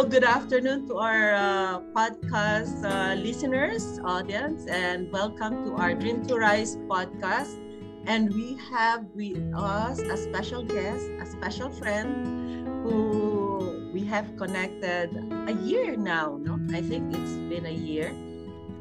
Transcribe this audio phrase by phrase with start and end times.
[0.00, 6.24] Hello, good afternoon to our uh, podcast uh, listeners, audience, and welcome to our Dream
[6.24, 7.60] to Rise podcast.
[8.06, 15.12] And we have with us a special guest, a special friend who we have connected
[15.46, 16.56] a year now, no?
[16.72, 18.08] I think it's been a year.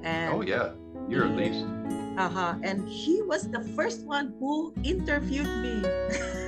[0.04, 0.72] And oh, yeah,
[1.10, 1.66] year at least.
[2.20, 2.60] Uh-huh.
[2.64, 5.88] And he was the first one who interviewed me.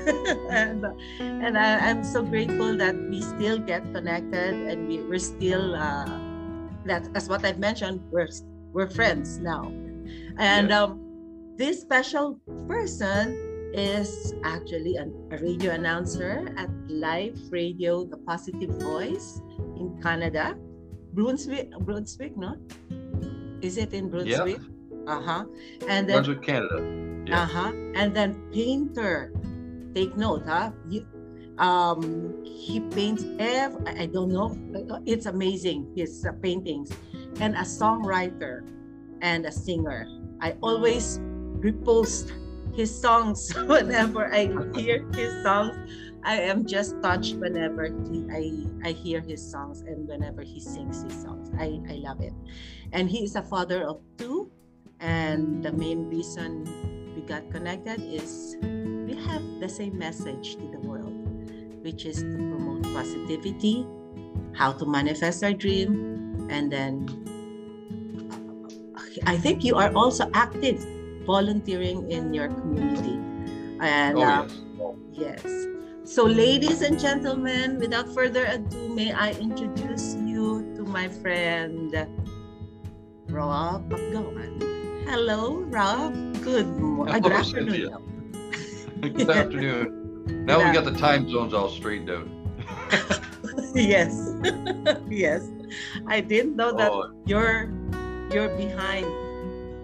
[0.51, 0.83] and
[1.19, 6.11] and I, am so grateful that we still get connected and we, we're still uh,
[6.83, 8.27] that as what I've mentioned, we're
[8.75, 9.71] we're friends now.
[10.35, 10.75] And yes.
[10.75, 10.99] um,
[11.55, 12.35] this special
[12.67, 13.31] person
[13.71, 19.39] is actually an, a radio announcer at Life Radio The Positive Voice
[19.79, 20.59] in Canada.
[21.13, 22.59] Brunswick, Brunswick, no?
[23.61, 24.59] Is it in Brunswick?
[24.59, 24.80] Yeah.
[25.07, 25.45] Uh-huh.
[25.87, 26.77] And then Canada.
[27.25, 27.43] Yeah.
[27.43, 27.71] Uh-huh.
[27.95, 29.33] And then painter.
[29.93, 30.71] Take note, huh?
[30.87, 31.05] You,
[31.57, 34.57] um, he paints every, I don't know,
[35.05, 36.91] it's amazing, his uh, paintings.
[37.39, 38.67] And a songwriter
[39.21, 40.07] and a singer.
[40.39, 41.19] I always
[41.59, 42.31] repost
[42.75, 45.77] his songs whenever I hear his songs.
[46.23, 51.03] I am just touched whenever he, I, I hear his songs and whenever he sings
[51.03, 51.49] his songs.
[51.57, 52.33] I, I love it.
[52.91, 54.51] And he is a father of two
[55.01, 56.63] and the main reason
[57.15, 61.11] we got connected is we have the same message to the world,
[61.81, 63.85] which is to promote positivity,
[64.53, 67.09] how to manifest our dream, and then
[69.25, 70.85] I think you are also active
[71.25, 73.19] volunteering in your community.
[73.81, 74.47] And oh, uh,
[75.11, 75.41] yes.
[75.43, 75.67] yes.
[76.03, 81.93] So, ladies and gentlemen, without further ado, may I introduce you to my friend
[83.29, 84.70] Rob McGowan.
[85.05, 86.13] Hello, Rob.
[86.43, 87.21] Good morning.
[87.21, 88.31] Good afternoon.
[89.01, 90.45] Good afternoon.
[90.45, 92.27] Now we got the time zones all straightened out.
[93.75, 94.13] yes.
[95.09, 95.49] yes.
[96.07, 97.11] I didn't know that oh.
[97.25, 97.73] you're
[98.31, 99.09] you're behind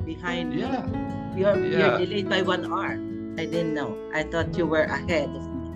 [0.06, 0.86] behind yeah.
[0.86, 1.42] me.
[1.42, 1.78] You're yeah.
[1.78, 2.94] you're delayed by one hour.
[3.42, 3.98] I didn't know.
[4.14, 5.76] I thought you were ahead of me.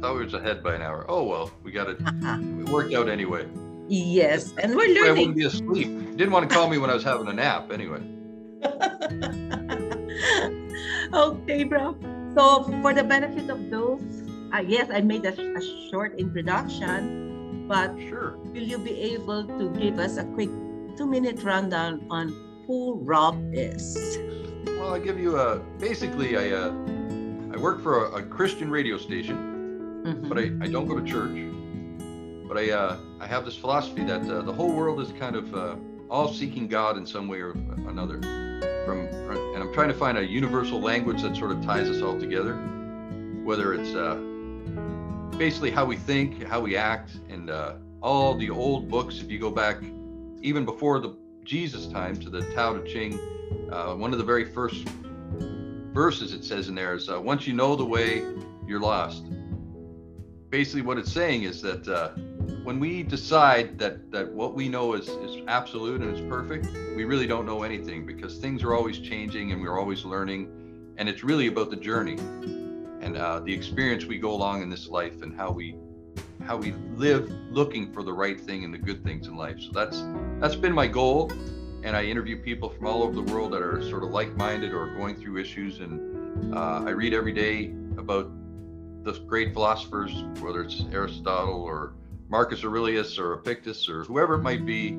[0.00, 1.04] thought we was ahead by an hour.
[1.08, 1.98] Oh well, we got it.
[2.04, 2.38] Uh-huh.
[2.40, 3.46] It worked out anyway.
[3.88, 5.04] Yes, and we're learning.
[5.04, 6.16] I wouldn't be asleep.
[6.16, 8.02] didn't want to call me when I was having a nap anyway.
[11.12, 11.96] okay, bro.
[12.36, 14.02] So, for the benefit of those,
[14.52, 18.38] uh, yes, I made a, a short introduction, but sure.
[18.38, 20.50] will you be able to give us a quick
[20.96, 22.34] two-minute rundown on
[22.66, 24.18] who Rob is?
[24.66, 26.70] Well, I'll give you a basically I uh,
[27.52, 30.28] I work for a, a Christian radio station, mm-hmm.
[30.28, 31.36] but I, I don't go to church.
[32.48, 35.54] But I uh, I have this philosophy that uh, the whole world is kind of
[35.54, 35.76] uh,
[36.10, 37.52] all seeking God in some way or
[37.86, 38.47] another
[38.84, 39.06] from,
[39.54, 42.54] and I'm trying to find a universal language that sort of ties us all together,
[43.44, 44.16] whether it's uh,
[45.36, 49.20] basically how we think, how we act, and uh, all the old books.
[49.20, 49.78] If you go back
[50.42, 53.18] even before the Jesus time to the Tao Te Ching,
[53.70, 54.86] uh, one of the very first
[55.92, 58.22] verses it says in there is, uh, "Once you know the way,
[58.66, 59.24] you're lost."
[60.50, 62.10] Basically, what it's saying is that uh,
[62.64, 66.66] when we decide that that what we know is is absolute and is perfect,
[66.96, 70.50] we really don't know anything because things are always changing and we're always learning,
[70.96, 72.18] and it's really about the journey
[73.00, 75.76] and uh, the experience we go along in this life and how we
[76.44, 79.60] how we live looking for the right thing and the good things in life.
[79.60, 80.04] So that's
[80.40, 81.30] that's been my goal,
[81.82, 84.94] and I interview people from all over the world that are sort of like-minded or
[84.94, 88.30] going through issues, and uh, I read every day about
[89.04, 91.94] the great philosophers, whether it's Aristotle or
[92.28, 94.90] Marcus Aurelius or Epictetus or whoever it might be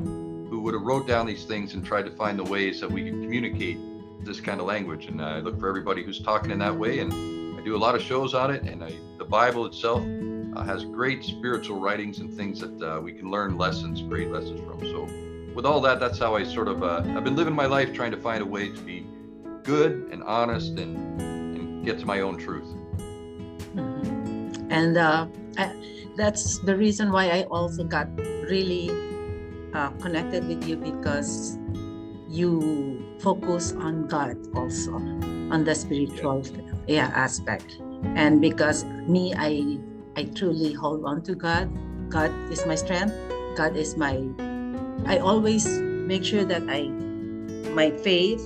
[0.50, 3.04] who would have wrote down these things and tried to find the ways that we
[3.04, 3.78] could communicate
[4.26, 5.06] this kind of language.
[5.06, 7.00] And I look for everybody who's talking in that way.
[7.00, 7.14] And
[7.60, 8.64] I do a lot of shows on it.
[8.64, 10.04] And I, the Bible itself
[10.56, 14.60] uh, has great spiritual writings and things that uh, we can learn lessons, great lessons
[14.62, 14.80] from.
[14.80, 15.08] So
[15.54, 18.12] with all that, that's how I sort of, uh, I've been living my life trying
[18.12, 19.06] to find a way to be
[19.64, 22.68] good and honest and, and get to my own truth.
[23.76, 24.72] Mm-hmm.
[24.72, 25.28] And uh,
[25.58, 25.74] I,
[26.20, 28.12] that's the reason why I also got
[28.52, 28.92] really
[29.74, 31.58] uh, connected with you because
[32.28, 35.00] you focus on God also
[35.50, 36.44] on the spiritual
[36.88, 37.08] yeah.
[37.16, 37.80] aspect.
[38.20, 39.80] And because me I
[40.20, 41.72] I truly hold on to God.
[42.12, 43.16] God is my strength.
[43.56, 44.20] God is my
[45.08, 46.92] I always make sure that I
[47.72, 48.44] my faith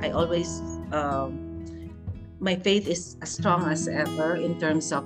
[0.00, 0.62] I always
[0.94, 1.42] um,
[2.38, 5.02] my faith is as strong as ever in terms of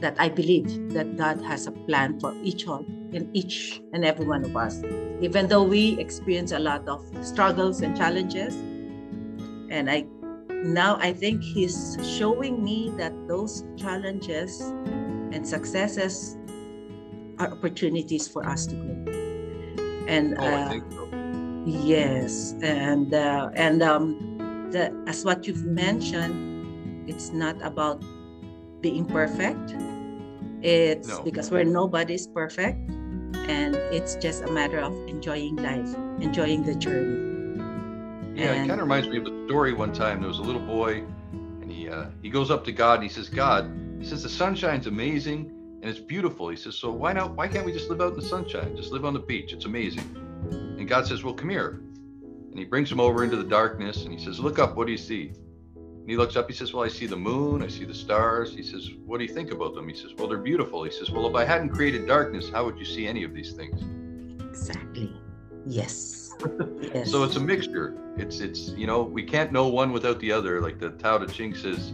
[0.00, 4.26] that I believe that God has a plan for each one in each and every
[4.26, 4.82] one of us.
[5.20, 8.54] Even though we experience a lot of struggles and challenges,
[9.70, 10.06] and I
[10.64, 16.36] now I think He's showing me that those challenges and successes
[17.38, 19.00] are opportunities for us to grow.
[20.06, 21.08] And oh, uh, so.
[21.66, 28.02] yes, and uh, and um, the, as what you've mentioned, it's not about
[28.80, 29.74] being perfect.
[30.62, 31.22] It's no.
[31.22, 37.30] because we're nobody's perfect, and it's just a matter of enjoying life, enjoying the journey.
[38.34, 40.20] Yeah, and, it kind of reminds me of a story one time.
[40.20, 43.08] There was a little boy, and he uh, he goes up to God and he
[43.08, 45.50] says, "God," he says, "the sunshine's amazing
[45.80, 47.34] and it's beautiful." He says, "So why not?
[47.36, 48.76] Why can't we just live out in the sunshine?
[48.76, 49.52] Just live on the beach?
[49.52, 50.04] It's amazing."
[50.50, 51.80] And God says, "Well, come here."
[52.50, 54.76] And he brings him over into the darkness and he says, "Look up.
[54.76, 55.32] What do you see?"
[56.10, 56.48] He looks up.
[56.48, 57.62] He says, "Well, I see the moon.
[57.62, 60.26] I see the stars." He says, "What do you think about them?" He says, "Well,
[60.26, 63.22] they're beautiful." He says, "Well, if I hadn't created darkness, how would you see any
[63.22, 63.80] of these things?"
[64.50, 65.12] Exactly.
[65.66, 66.20] Yes
[66.94, 67.10] yes.
[67.10, 67.96] So it's a mixture.
[68.16, 70.60] It's it's you know we can't know one without the other.
[70.60, 71.92] Like the Tao Te Ching says,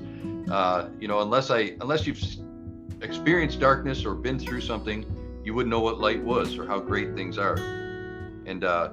[0.51, 2.23] uh, you know unless I unless you've
[3.03, 5.05] experienced darkness or been through something,
[5.45, 7.57] you wouldn't know what light was or how great things are.
[8.47, 8.91] And uh,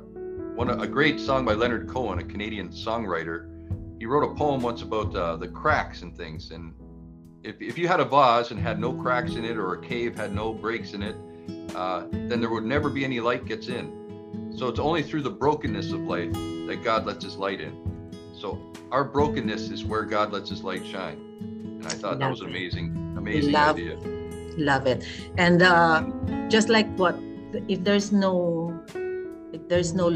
[0.55, 3.52] one a great song by Leonard Cohen, a Canadian songwriter,
[4.03, 6.51] he wrote a poem once about uh, the cracks and things.
[6.51, 6.73] And
[7.41, 10.13] if if you had a vase and had no cracks in it, or a cave
[10.17, 11.15] had no breaks in it,
[11.73, 14.03] uh, then there would never be any light gets in
[14.55, 16.33] so it's only through the brokenness of life
[16.67, 17.73] that God lets his light in.
[18.37, 18.59] So
[18.91, 21.17] our brokenness is where God lets his light shine.
[21.39, 23.97] And I thought Love that was an amazing, amazing Love, idea.
[24.57, 25.07] Love it.
[25.37, 26.03] And uh,
[26.49, 27.15] just like what
[27.67, 28.77] if there's no
[29.53, 30.09] if there's no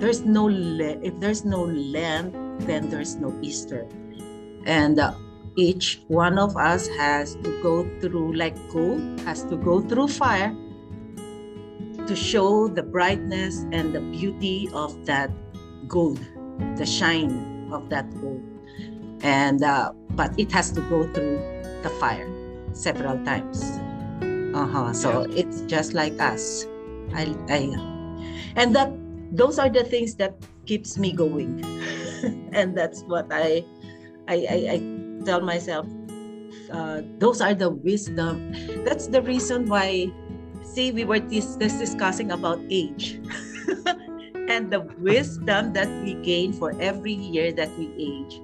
[0.00, 3.86] there's no if there's no Lent, then there's no Easter.
[4.64, 5.14] And uh,
[5.56, 10.54] each one of us has to go through like gold has to go through fire
[12.06, 15.30] to show the brightness and the beauty of that
[15.88, 16.20] gold,
[16.76, 18.42] the shine of that gold.
[19.22, 21.40] And uh, but it has to go through
[21.82, 22.28] the fire
[22.72, 23.62] several times.
[24.54, 24.92] Uh-huh.
[24.92, 25.40] So yeah.
[25.44, 26.66] it's just like us.
[27.14, 27.72] I, I
[28.56, 28.92] and that
[29.32, 30.36] those are the things that
[30.66, 31.64] keeps me going.
[32.52, 33.64] and that's what I
[34.28, 34.76] I, I, I
[35.24, 35.86] tell myself
[36.72, 38.52] uh, those are the wisdom.
[38.84, 40.10] That's the reason why
[40.62, 43.20] see, we were dis- discussing about age
[44.50, 48.42] and the wisdom that we gain for every year that we age,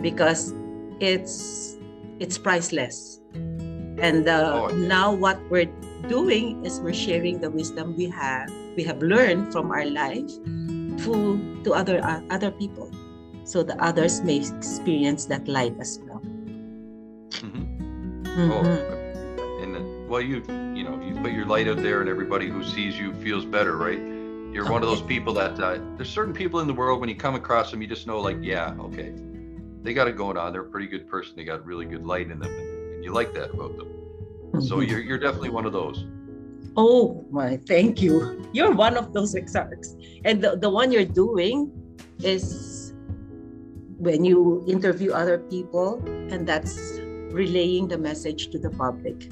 [0.00, 0.54] because
[1.00, 1.76] it's
[2.20, 3.20] it's priceless.
[3.98, 5.70] And uh, oh, now what we're
[6.08, 10.30] doing is we're sharing the wisdom we have we have learned from our life
[11.04, 11.12] to
[11.64, 12.90] to other uh, other people,
[13.44, 16.20] so the others may experience that light as well.
[17.30, 18.26] Mm-hmm.
[18.26, 18.50] Mm-hmm.
[18.52, 19.02] Oh
[20.12, 20.42] well you
[20.76, 23.78] you know you put your light out there and everybody who sees you feels better
[23.78, 23.98] right?
[24.52, 27.16] You're one of those people that uh, there's certain people in the world when you
[27.16, 29.14] come across them you just know like yeah okay.
[29.82, 30.52] They got it going on.
[30.52, 31.34] They're a pretty good person.
[31.34, 33.88] They got really good light in them and, and you like that about them.
[33.88, 34.60] Mm-hmm.
[34.60, 36.04] so you're, you're definitely one of those.
[36.76, 38.46] Oh my thank you.
[38.52, 39.88] You're one of those exarchs
[40.26, 41.72] and the, the one you're doing
[42.22, 42.44] is
[44.02, 46.02] when you interview other people
[46.34, 46.98] and that's
[47.30, 49.30] relaying the message to the public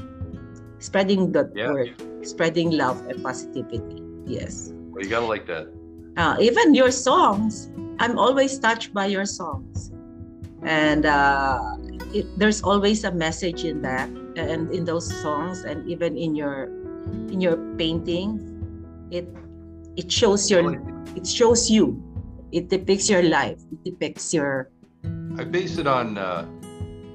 [0.80, 1.70] spreading the yeah.
[1.70, 1.94] word,
[2.26, 4.02] spreading love and positivity.
[4.26, 4.72] Yes.
[4.90, 5.68] Well, you gotta like that.
[6.16, 9.92] Uh, even your songs, I'm always touched by your songs,
[10.64, 11.76] and uh,
[12.12, 16.64] it, there's always a message in that, and in those songs, and even in your
[17.30, 18.40] in your painting,
[19.12, 19.28] it
[19.96, 20.80] it shows your
[21.14, 22.02] it shows you,
[22.52, 24.70] it depicts your life, it depicts your.
[25.38, 26.44] I base it on uh,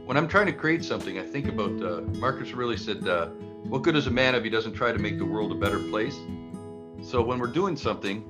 [0.05, 1.19] when I'm trying to create something.
[1.19, 3.27] I think about uh, Marcus Aurelius said uh,
[3.67, 5.79] what good is a man if he doesn't try to make the world a better
[5.79, 6.15] place?
[7.01, 8.21] So when we're doing something,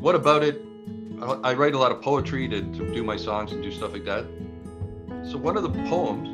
[0.00, 0.62] what about it?
[1.44, 4.04] I write a lot of poetry to, to do my songs and do stuff like
[4.04, 4.24] that.
[5.30, 6.28] So one of the poems,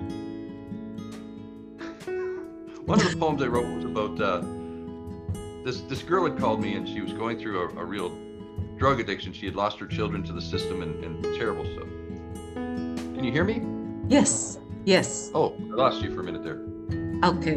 [2.87, 4.43] one of the poems I wrote was about uh,
[5.65, 8.17] this this girl had called me and she was going through a, a real
[8.77, 9.33] drug addiction.
[9.33, 11.89] She had lost her children to the system and, and terrible stuff.
[12.55, 13.63] Can you hear me?
[14.09, 14.59] Yes.
[14.85, 15.31] Yes.
[15.35, 16.61] Oh, I lost you for a minute there.
[17.29, 17.57] Okay.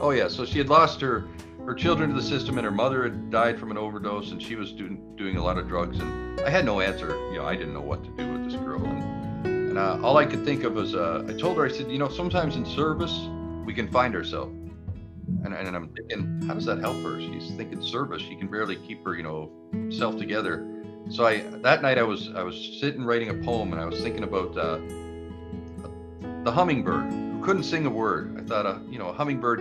[0.00, 1.28] Oh yeah, so she had lost her
[1.66, 4.56] her children to the system, and her mother had died from an overdose, and she
[4.56, 7.08] was doing doing a lot of drugs, and I had no answer.
[7.32, 10.16] You know, I didn't know what to do with this girl, and and uh, all
[10.16, 12.64] I could think of was uh, I told her I said, you know, sometimes in
[12.64, 13.28] service
[13.64, 14.56] we can find ourselves.
[15.44, 17.20] And, and I'm thinking, how does that help her?
[17.20, 18.22] She's thinking service.
[18.22, 19.50] She can barely keep her, you know,
[19.90, 20.66] self together.
[21.08, 24.00] So I that night I was I was sitting writing a poem and I was
[24.00, 24.78] thinking about uh,
[26.44, 28.38] the hummingbird who couldn't sing a word.
[28.38, 29.60] I thought, uh, you know, a hummingbird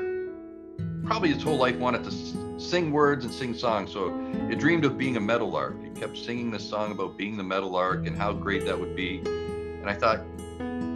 [1.05, 3.91] probably its whole life wanted to sing words and sing songs.
[3.91, 4.13] So
[4.49, 5.75] it dreamed of being a meadowlark.
[5.83, 9.19] It kept singing this song about being the meadowlark and how great that would be.
[9.19, 10.21] And I thought,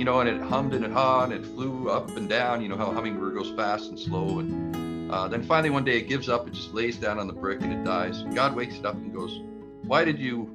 [0.04, 2.62] you know, and it hummed and it hawed and it flew up and down.
[2.62, 4.40] You know how a hummingbird goes fast and slow.
[4.40, 7.32] And Uh, then finally one day it gives up, it just lays down on the
[7.32, 8.24] brick and it dies.
[8.36, 9.40] God wakes it up and goes,
[9.84, 10.50] Why did you,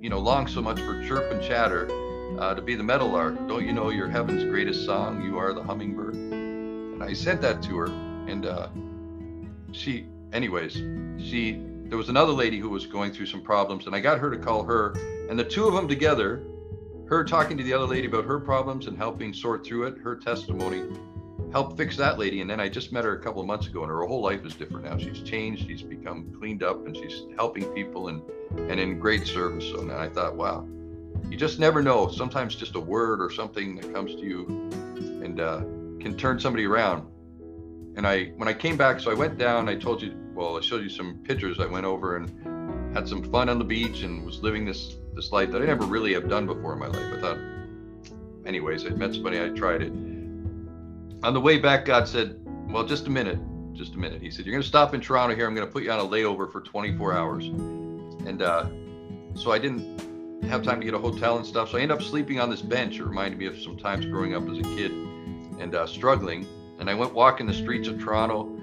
[0.00, 1.88] you know, long so much for chirp and chatter
[2.38, 3.34] uh, to be the meadowlark?
[3.48, 5.24] Don't you know your heaven's greatest song?
[5.24, 6.14] You are the hummingbird.
[6.14, 7.86] And I sent that to her,
[8.28, 8.68] and uh,
[9.72, 10.74] she, anyways,
[11.18, 14.30] she, there was another lady who was going through some problems, and I got her
[14.30, 14.94] to call her,
[15.28, 16.44] and the two of them together,
[17.08, 20.16] her talking to the other lady about her problems and helping sort through it, her
[20.16, 20.82] testimony
[21.52, 22.40] helped fix that lady.
[22.40, 24.44] And then I just met her a couple of months ago, and her whole life
[24.44, 24.98] is different now.
[24.98, 28.22] She's changed, she's become cleaned up, and she's helping people and
[28.70, 29.64] and in great service.
[29.64, 30.66] So I thought, wow,
[31.28, 32.08] you just never know.
[32.08, 34.46] Sometimes just a word or something that comes to you
[35.24, 35.58] and uh,
[36.00, 37.08] can turn somebody around.
[37.96, 39.68] And I, when I came back, so I went down.
[39.68, 41.60] I told you, well, I showed you some pictures.
[41.60, 45.32] I went over and had some fun on the beach and was living this this
[45.32, 47.14] life that I never really have done before in my life.
[47.14, 47.38] I thought,
[48.46, 49.40] anyways, I met somebody.
[49.40, 49.92] I tried it
[51.24, 53.38] on the way back, God said, Well, just a minute,
[53.72, 54.20] just a minute.
[54.20, 55.46] He said, You're going to stop in Toronto here.
[55.46, 57.46] I'm going to put you on a layover for 24 hours.
[57.46, 58.66] And uh,
[59.34, 61.70] so I didn't have time to get a hotel and stuff.
[61.70, 62.98] So I ended up sleeping on this bench.
[62.98, 64.92] It reminded me of some times growing up as a kid
[65.58, 66.46] and uh, struggling.
[66.78, 68.54] And I went walking the streets of Toronto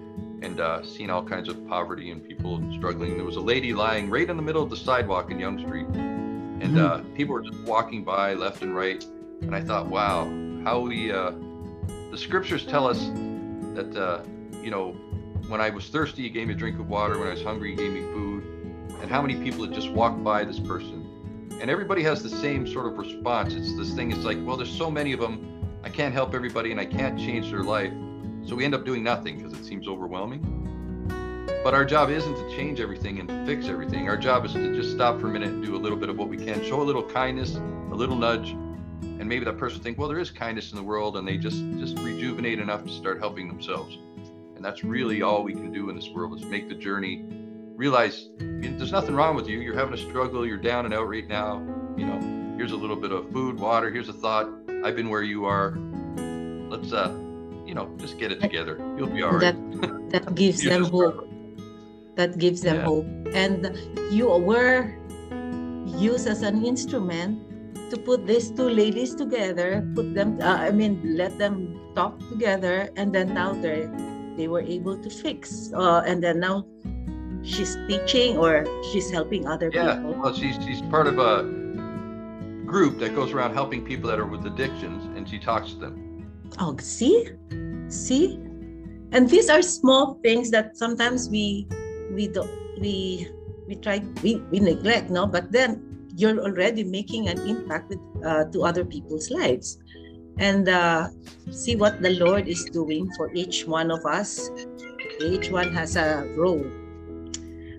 [0.44, 3.16] and uh, all kinds of poverty and people struggling.
[3.16, 6.11] There was a lady lying right in the middle of the sidewalk in Yonge Street.
[6.62, 7.10] And mm-hmm.
[7.10, 9.04] uh, people were just walking by left and right.
[9.42, 10.26] And I thought, wow,
[10.64, 11.32] how we uh,
[12.12, 13.00] the scriptures tell us
[13.74, 14.22] that, uh,
[14.62, 14.92] you know,
[15.48, 17.18] when I was thirsty, he gave me a drink of water.
[17.18, 18.44] When I was hungry, he gave me food.
[19.02, 21.50] And how many people had just walked by this person?
[21.60, 23.54] And everybody has the same sort of response.
[23.54, 25.68] It's this thing, it's like, well, there's so many of them.
[25.84, 27.94] I can't help everybody and I can't change their life.
[28.46, 30.61] So we end up doing nothing because it seems overwhelming.
[31.64, 34.10] But our job isn't to change everything and fix everything.
[34.10, 36.18] Our job is to just stop for a minute and do a little bit of
[36.18, 40.00] what we can, show a little kindness, a little nudge, and maybe that person think
[40.00, 43.20] well there is kindness in the world and they just just rejuvenate enough to start
[43.20, 44.00] helping themselves.
[44.56, 47.26] And that's really all we can do in this world is make the journey.
[47.76, 49.60] Realize there's nothing wrong with you.
[49.60, 50.46] You're having a struggle.
[50.46, 51.60] You're down and out right now.
[51.96, 53.92] You know here's a little bit of food water.
[53.92, 54.50] Here's a thought.
[54.84, 55.78] I've been where you are.
[56.70, 57.12] Let's uh
[57.68, 58.78] you know just get it together.
[58.98, 59.54] You'll be all right.
[59.82, 61.31] that, that gives them hope
[62.16, 62.86] that gives them yeah.
[62.86, 63.78] hope and
[64.12, 64.94] you were
[65.86, 67.40] used as an instrument
[67.90, 72.90] to put these two ladies together, put them, uh, I mean, let them talk together,
[72.96, 73.88] and then now they
[74.38, 75.72] they were able to fix.
[75.74, 76.66] Uh, and then now
[77.44, 80.12] she's teaching or she's helping other yeah, people.
[80.12, 81.44] Yeah, well, she's she's part of a
[82.66, 86.32] group that goes around helping people that are with addictions, and she talks to them.
[86.60, 87.28] Oh, see,
[87.90, 88.40] see,
[89.12, 91.68] and these are small things that sometimes we
[92.14, 92.50] we don't
[92.80, 93.28] we
[93.68, 95.26] we try we, we neglect no?
[95.26, 99.80] But then you're already making an impact with, uh, to other people's lives.
[100.40, 101.10] And uh,
[101.52, 104.50] see what the lord is doing for each one of us.
[105.20, 106.66] Each one has a role.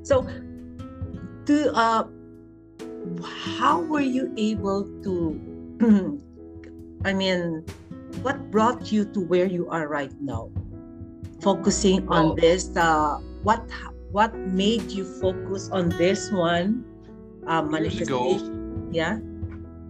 [0.02, 0.26] So
[1.46, 2.04] to uh,
[3.58, 5.34] how were you able to
[7.04, 7.66] i mean
[8.20, 10.50] what brought you to where you are right now?
[11.40, 12.34] Focusing on oh.
[12.36, 13.64] this uh, what
[14.12, 16.85] what made you focus on this one
[17.47, 18.38] um, years ago,
[18.92, 19.19] yeah.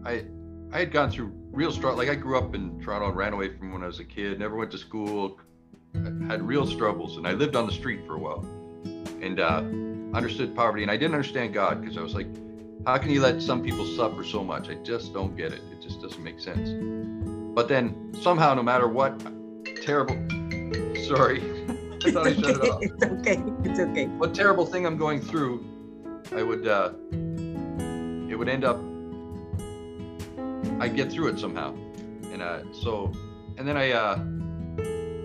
[0.05, 0.25] I
[0.73, 1.99] I had gone through real struggle.
[1.99, 4.38] Like I grew up in Toronto and ran away from when I was a kid.
[4.38, 5.38] Never went to school.
[5.95, 8.47] I had real struggles, and I lived on the street for a while,
[9.21, 10.83] and uh, understood poverty.
[10.83, 12.29] And I didn't understand God because I was like,
[12.87, 14.71] how can you let some people suffer so much?
[14.71, 15.61] I just don't get it.
[15.71, 16.71] It just doesn't make sense.
[17.55, 19.21] But then somehow, no matter what
[19.83, 20.14] terrible,
[21.07, 21.41] sorry,
[22.04, 22.82] I thought I shut it off.
[22.82, 23.42] It's okay.
[23.64, 24.06] It's okay.
[24.06, 25.64] What terrible thing I'm going through,
[26.35, 26.66] I would.
[26.66, 26.92] Uh,
[28.30, 28.78] it would end up
[30.82, 31.75] I'd get through it somehow.
[32.32, 33.12] And uh, so,
[33.56, 34.16] and then I, uh,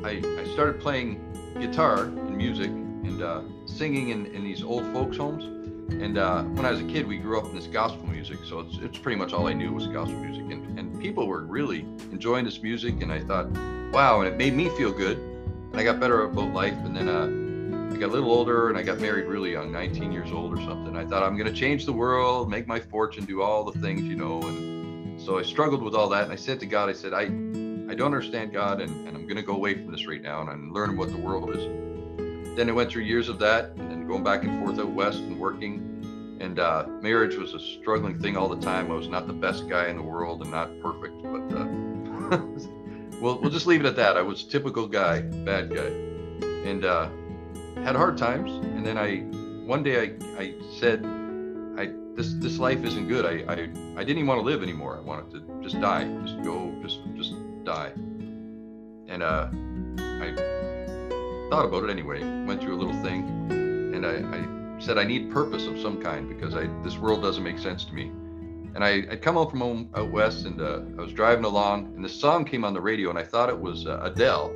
[0.04, 1.20] I, I started playing
[1.60, 5.46] guitar and music and uh, singing in, in these old folks homes.
[5.92, 8.60] And uh, when I was a kid, we grew up in this gospel music, so
[8.60, 10.44] it's, it's pretty much all I knew was gospel music.
[10.52, 11.80] And, and people were really
[12.12, 13.50] enjoying this music, and I thought,
[13.92, 15.18] wow, and it made me feel good.
[15.80, 16.74] I got better about life.
[16.74, 20.12] And then uh, I got a little older and I got married really young, 19
[20.12, 20.98] years old or something.
[20.98, 24.02] I thought I'm going to change the world, make my fortune, do all the things,
[24.02, 24.42] you know.
[24.42, 26.24] And so I struggled with all that.
[26.24, 27.24] And I said to God, I said, I,
[27.92, 30.42] I don't understand God and, and I'm going to go away from this right now
[30.42, 32.56] and I'm what the world is.
[32.56, 35.20] Then I went through years of that and then going back and forth out west
[35.20, 36.38] and working.
[36.40, 38.92] And uh, marriage was a struggling thing all the time.
[38.92, 42.68] I was not the best guy in the world and not perfect, but uh,
[43.22, 44.18] we'll, we'll just leave it at that.
[44.18, 45.92] I was a typical guy, bad guy.
[46.66, 47.10] And uh,
[47.84, 49.20] had hard times, and then I
[49.66, 51.06] one day I, I said,
[51.78, 53.26] I this this life isn't good.
[53.26, 53.56] I, I
[53.96, 54.98] I didn't even want to live anymore.
[54.98, 57.34] I wanted to just die, just go, just just
[57.64, 57.92] die.
[59.08, 59.48] And uh,
[60.00, 60.36] I
[61.50, 62.22] thought about it anyway.
[62.46, 63.24] Went through a little thing,
[63.96, 67.44] and I, I said I need purpose of some kind because I this world doesn't
[67.44, 68.12] make sense to me.
[68.78, 71.96] And I, I'd come home from home out west, and uh, I was driving along,
[71.96, 74.54] and this song came on the radio, and I thought it was uh, Adele.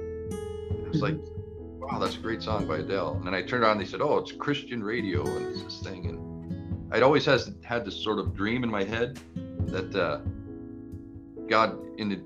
[0.85, 1.15] I was like,
[1.79, 3.99] "Wow, that's a great song by Adele." And then I turned on, and they said,
[3.99, 8.19] "Oh, it's Christian radio, and it's this thing." And I'd always has had this sort
[8.19, 9.19] of dream in my head
[9.69, 10.19] that uh,
[11.47, 12.17] God in the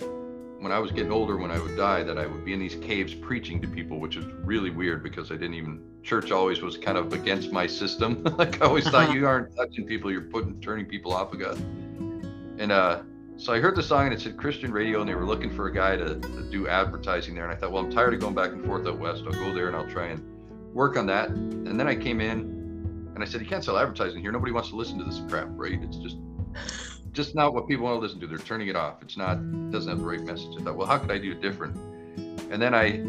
[0.59, 2.75] when I was getting older, when I would die, that I would be in these
[2.75, 6.77] caves preaching to people, which is really weird because I didn't even church always was
[6.77, 8.23] kind of against my system.
[8.37, 11.57] like I always thought you aren't touching people, you're putting turning people off of God.
[12.57, 13.01] And uh,
[13.37, 15.67] so I heard the song and it said Christian radio, and they were looking for
[15.67, 17.43] a guy to, to do advertising there.
[17.43, 19.23] And I thought, well, I'm tired of going back and forth out west.
[19.25, 20.23] I'll go there and I'll try and
[20.73, 21.29] work on that.
[21.29, 24.31] And then I came in and I said, you can't sell advertising here.
[24.31, 25.81] Nobody wants to listen to this crap, right?
[25.81, 26.17] It's just
[27.11, 28.27] just not what people want to listen to.
[28.27, 29.01] They're turning it off.
[29.01, 30.51] It's not it doesn't have the right message.
[30.59, 31.75] I thought, well, how could I do it different?
[32.51, 33.01] And then I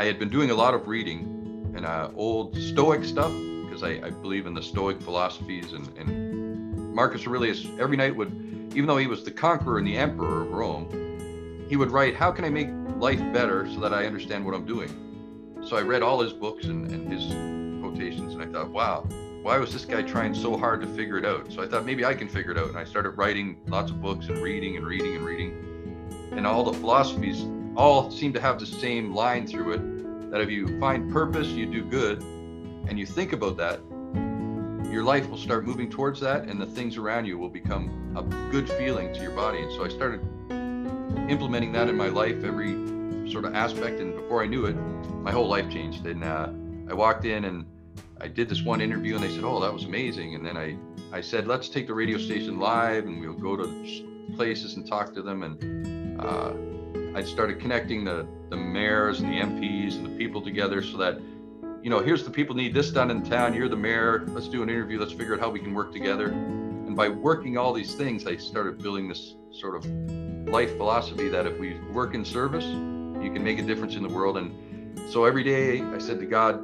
[0.00, 1.33] I had been doing a lot of reading
[1.74, 3.32] and uh, old Stoic stuff
[3.64, 8.30] because I, I, believe in the Stoic philosophies and, and Marcus Aurelius every night would,
[8.74, 12.30] even though he was the conqueror and the emperor of Rome, he would write, how
[12.30, 15.60] can I make life better so that I understand what I'm doing?
[15.64, 17.26] So I read all his books and, and his
[17.82, 19.06] quotations and I thought, wow,
[19.42, 21.52] why was this guy trying so hard to figure it out?
[21.52, 22.68] So I thought maybe I can figure it out.
[22.68, 26.30] And I started writing lots of books and reading and reading and reading.
[26.32, 27.44] And all the philosophies
[27.76, 29.93] all seem to have the same line through it
[30.34, 32.20] that if you find purpose, you do good,
[32.88, 33.78] and you think about that,
[34.92, 38.22] your life will start moving towards that, and the things around you will become a
[38.50, 39.60] good feeling to your body.
[39.60, 40.18] And so I started
[41.30, 42.72] implementing that in my life, every
[43.30, 44.00] sort of aspect.
[44.00, 44.72] And before I knew it,
[45.22, 46.04] my whole life changed.
[46.04, 46.48] And uh,
[46.90, 47.64] I walked in and
[48.20, 50.76] I did this one interview and they said, "Oh, that was amazing." And then I
[51.12, 55.14] I said, "Let's take the radio station live and we'll go to places and talk
[55.14, 56.54] to them." And uh,
[57.14, 61.18] I started connecting the the mayors and the MPs and the people together so that
[61.84, 63.52] you know, here's the people need this done in town.
[63.52, 64.24] You're the mayor.
[64.28, 64.98] Let's do an interview.
[64.98, 66.28] Let's figure out how we can work together.
[66.28, 69.84] And by working all these things, I started building this sort of
[70.48, 74.08] life philosophy that if we work in service, you can make a difference in the
[74.08, 74.38] world.
[74.38, 76.54] And so every day I said to God,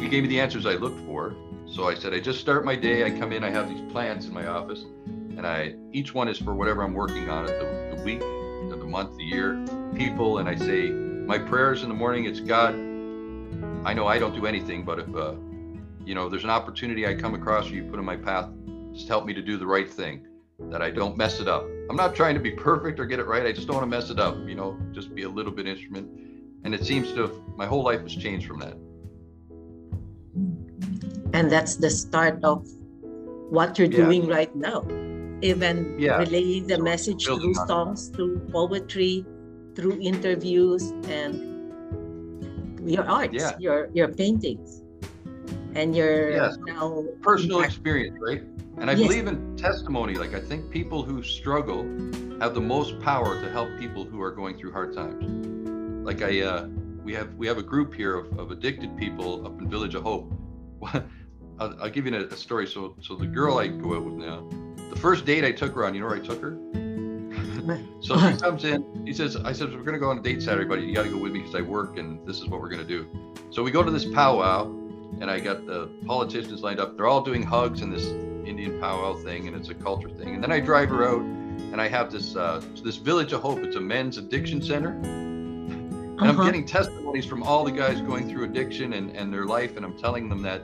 [0.00, 1.36] he gave me the answers I looked for.
[1.66, 3.04] So I said, I just start my day.
[3.04, 6.38] I come in, I have these plans in my office, and I each one is
[6.38, 8.22] for whatever I'm working on at the, the week,
[8.68, 10.38] the, the month, the year, people.
[10.38, 12.74] And I say, my prayers in the morning, it's God.
[13.84, 15.34] I know I don't do anything, but if uh,
[16.04, 18.48] you know, there's an opportunity I come across or you put in my path,
[18.92, 20.26] just help me to do the right thing,
[20.58, 21.64] that I don't mess it up.
[21.90, 23.46] I'm not trying to be perfect or get it right.
[23.46, 25.66] I just don't want to mess it up, you know, just be a little bit
[25.66, 26.08] instrument.
[26.64, 28.74] And it seems to have, my whole life has changed from that
[31.32, 32.66] and that's the start of
[33.50, 34.04] what you're yeah.
[34.04, 34.80] doing right now
[35.42, 36.18] even yeah.
[36.18, 39.24] relaying the so message through songs through poetry
[39.74, 41.44] through interviews and
[42.88, 43.52] your arts yeah.
[43.58, 44.82] your your paintings
[45.74, 46.58] and your yes.
[46.66, 48.42] now personal experience right
[48.78, 49.06] and i yes.
[49.06, 51.82] believe in testimony like i think people who struggle
[52.40, 55.24] have the most power to help people who are going through hard times
[56.04, 56.66] like i uh
[57.04, 60.02] we have we have a group here of, of addicted people up in village of
[60.02, 60.32] hope
[61.60, 62.66] I'll, I'll give you a, a, story.
[62.66, 64.48] So, so the girl I go out with now,
[64.90, 66.58] the first date I took her on, you know where I took her?
[68.00, 69.06] so she comes in.
[69.06, 70.82] He says, "I said we're gonna go on a date Saturday, buddy.
[70.82, 72.84] You got to go with me because I work, and this is what we're gonna
[72.84, 73.06] do."
[73.50, 74.66] So we go to this powwow,
[75.20, 76.96] and I got the politicians lined up.
[76.96, 78.06] They're all doing hugs and this
[78.48, 80.34] Indian powwow thing, and it's a culture thing.
[80.34, 83.58] And then I drive her out, and I have this uh, this Village of Hope.
[83.60, 84.92] It's a men's addiction center.
[84.92, 86.40] And uh-huh.
[86.40, 89.84] I'm getting testimonies from all the guys going through addiction and, and their life, and
[89.84, 90.62] I'm telling them that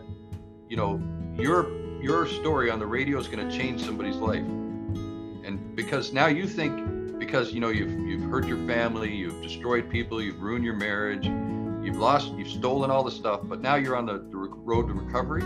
[0.69, 1.01] you know,
[1.37, 1.71] your
[2.05, 4.45] your story on the radio is going to change somebody's life.
[4.45, 9.89] And because now you think because you know you've you've hurt your family, you've destroyed
[9.89, 13.97] people, you've ruined your marriage, you've lost, you've stolen all the stuff, but now you're
[13.97, 15.43] on the, the road to recovery.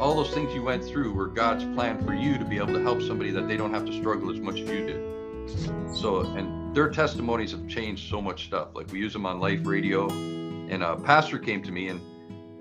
[0.00, 2.82] All those things you went through were God's plan for you to be able to
[2.82, 5.96] help somebody that they don't have to struggle as much as you did.
[5.96, 8.70] So, and their testimonies have changed so much stuff.
[8.74, 12.00] Like we use them on Life Radio, and a pastor came to me and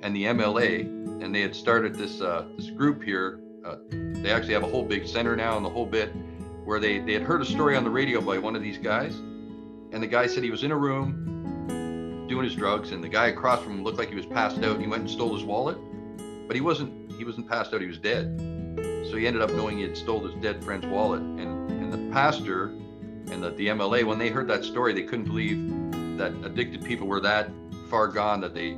[0.05, 0.81] and the MLA,
[1.23, 3.39] and they had started this uh, this group here.
[3.65, 6.09] Uh, they actually have a whole big center now and the whole bit,
[6.63, 9.15] where they they had heard a story on the radio by one of these guys,
[9.15, 13.27] and the guy said he was in a room doing his drugs, and the guy
[13.27, 15.43] across from him looked like he was passed out, and he went and stole his
[15.43, 15.77] wallet,
[16.45, 18.39] but he wasn't he wasn't passed out, he was dead.
[19.09, 22.13] So he ended up knowing he had stole his dead friend's wallet, and and the
[22.13, 22.65] pastor
[23.31, 27.07] and the, the MLA when they heard that story, they couldn't believe that addicted people
[27.07, 27.49] were that
[27.89, 28.77] far gone that they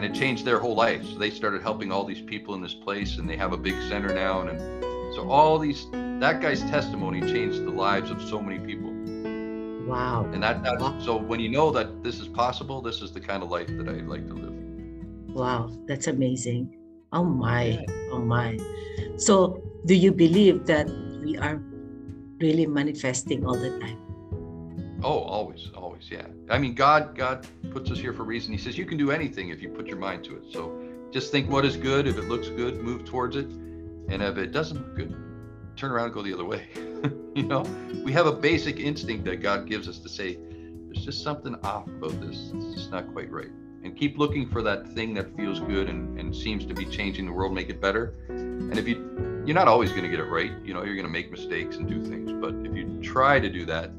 [0.00, 1.04] and it changed their whole life.
[1.04, 3.74] So they started helping all these people in this place, and they have a big
[3.82, 4.40] center now.
[4.40, 8.88] And, and so all these that guy's testimony changed the lives of so many people.
[9.86, 10.24] Wow.
[10.32, 10.98] And that that's wow.
[11.00, 13.88] so when you know that this is possible, this is the kind of life that
[13.88, 15.36] I'd like to live.
[15.36, 16.74] Wow, that's amazing.
[17.12, 18.58] Oh my, oh my.
[19.18, 20.88] So do you believe that
[21.22, 21.60] we are
[22.38, 24.09] really manifesting all the time?
[25.02, 26.26] Oh, always, always, yeah.
[26.50, 28.52] I mean, God, God puts us here for a reason.
[28.52, 30.44] He says you can do anything if you put your mind to it.
[30.50, 30.78] So
[31.10, 32.06] just think what is good.
[32.06, 33.46] If it looks good, move towards it.
[33.46, 35.16] And if it doesn't look good,
[35.76, 36.68] turn around and go the other way.
[37.34, 37.62] you know,
[38.04, 40.38] we have a basic instinct that God gives us to say,
[40.86, 42.52] there's just something off about this.
[42.54, 43.50] It's just not quite right.
[43.82, 47.24] And keep looking for that thing that feels good and, and seems to be changing
[47.24, 48.14] the world, make it better.
[48.28, 51.06] And if you you're not always going to get it right, you know, you're going
[51.06, 52.30] to make mistakes and do things.
[52.30, 53.90] But if you try to do that,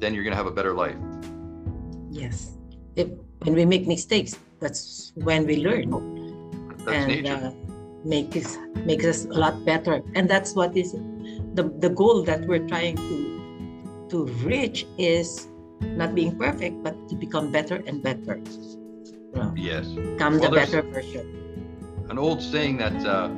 [0.00, 0.96] then you're going to have a better life.
[2.10, 2.56] Yes.
[2.96, 3.08] If,
[3.44, 5.90] when we make mistakes, that's when we learn.
[6.84, 7.26] That's and.
[7.26, 7.50] Uh,
[8.04, 10.92] make us makes us a lot better and that's what is
[11.54, 15.48] the the goal that we're trying to to reach is
[15.80, 18.40] not being perfect but to become better and better
[19.54, 23.28] yes become well, the better version an old saying that uh,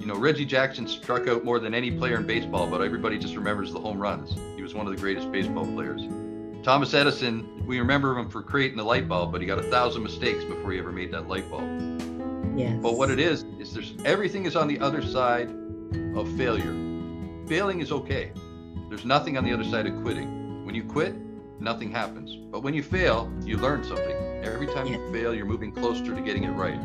[0.00, 3.36] you know reggie jackson struck out more than any player in baseball but everybody just
[3.36, 4.34] remembers the home runs
[4.72, 6.02] was one of the greatest baseball players
[6.64, 10.02] thomas edison we remember him for creating the light bulb but he got a thousand
[10.02, 11.92] mistakes before he ever made that light bulb
[12.56, 12.78] Yes.
[12.82, 15.48] But what it is is there's everything is on the other side
[16.14, 16.74] of failure.
[17.48, 18.32] Failing is okay.
[18.88, 20.64] There's nothing on the other side of quitting.
[20.66, 21.14] When you quit,
[21.60, 22.36] nothing happens.
[22.50, 24.16] But when you fail, you learn something.
[24.44, 24.98] Every time yes.
[24.98, 26.80] you fail, you're moving closer to getting it right.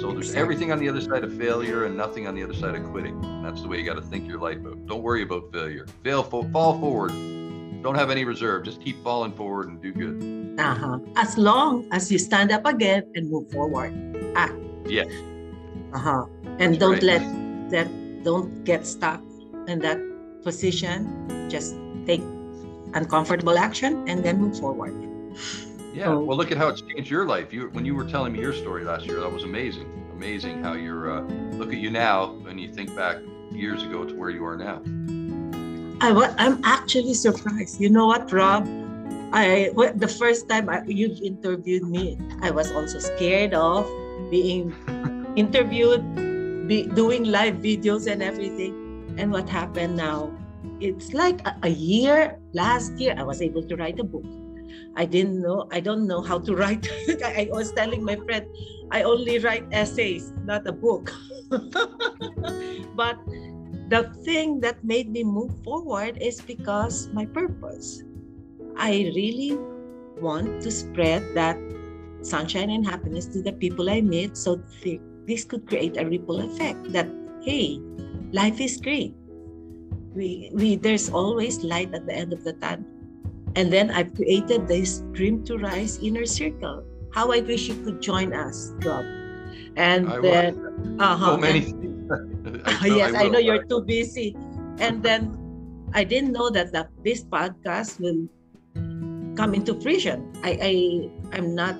[0.00, 2.74] So there's everything on the other side of failure and nothing on the other side
[2.74, 3.24] of quitting.
[3.24, 4.86] And that's the way you got to think your life out.
[4.86, 5.86] Don't worry about failure.
[6.04, 7.12] Fail, fall forward.
[7.82, 8.64] Don't have any reserve.
[8.64, 10.60] Just keep falling forward and do good.
[10.60, 10.98] Uh-huh.
[11.16, 13.92] As long as you stand up again and move forward.
[14.34, 14.54] Act
[14.88, 15.04] yeah.
[15.92, 16.26] Uh-huh.
[16.58, 17.02] And That's don't right.
[17.02, 17.88] let that
[18.24, 19.20] don't get stuck
[19.68, 20.00] in that
[20.42, 21.48] position.
[21.48, 22.22] Just take
[22.94, 24.94] uncomfortable action and then move forward.
[25.96, 26.12] Yeah.
[26.12, 27.54] So, well, look at how it's changed your life.
[27.54, 29.88] You when you were telling me your story last year, that was amazing.
[30.12, 31.10] Amazing how you're.
[31.10, 31.22] Uh,
[31.56, 33.16] look at you now, and you think back
[33.50, 34.82] years ago to where you are now.
[36.02, 37.80] I, I'm actually surprised.
[37.80, 38.68] You know what, Rob?
[39.32, 43.88] I the first time I, you interviewed me, I was also scared of
[44.30, 44.76] being
[45.36, 46.04] interviewed,
[46.68, 49.16] be, doing live videos and everything.
[49.16, 50.30] And what happened now?
[50.78, 54.24] It's like a, a year, last year, I was able to write a book.
[54.96, 56.88] I didn't know, I don't know how to write.
[57.24, 58.46] I was telling my friend,
[58.90, 61.12] I only write essays, not a book.
[62.94, 63.18] but
[63.88, 68.02] the thing that made me move forward is because my purpose.
[68.76, 69.58] I really
[70.20, 71.58] want to spread that
[72.22, 74.36] sunshine and happiness to the people I meet.
[74.36, 77.08] So th- this could create a ripple effect that,
[77.42, 77.80] hey,
[78.32, 79.14] life is great.
[80.14, 82.86] We, we, there's always light at the end of the tunnel.
[83.56, 86.84] And then I've created this Dream to Rise inner circle.
[87.12, 89.04] How I wish you could join us, Rob.
[89.76, 91.72] And I then, uh-huh, so many.
[92.68, 94.36] I yes, I, I know you're too busy.
[94.78, 95.32] And then
[95.94, 98.28] I didn't know that the, this podcast will
[99.36, 100.32] come into fruition.
[100.44, 100.72] I, I
[101.32, 101.76] I'm not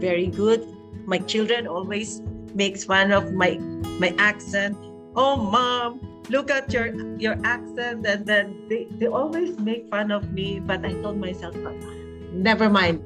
[0.00, 0.64] very good.
[1.04, 2.22] My children always
[2.54, 3.60] makes fun of my
[4.00, 4.76] my accent.
[5.16, 10.32] Oh, mom, look at your your accent, and then they, they always make fun of
[10.32, 10.60] me.
[10.60, 11.54] But I told myself,
[12.32, 13.04] never mind.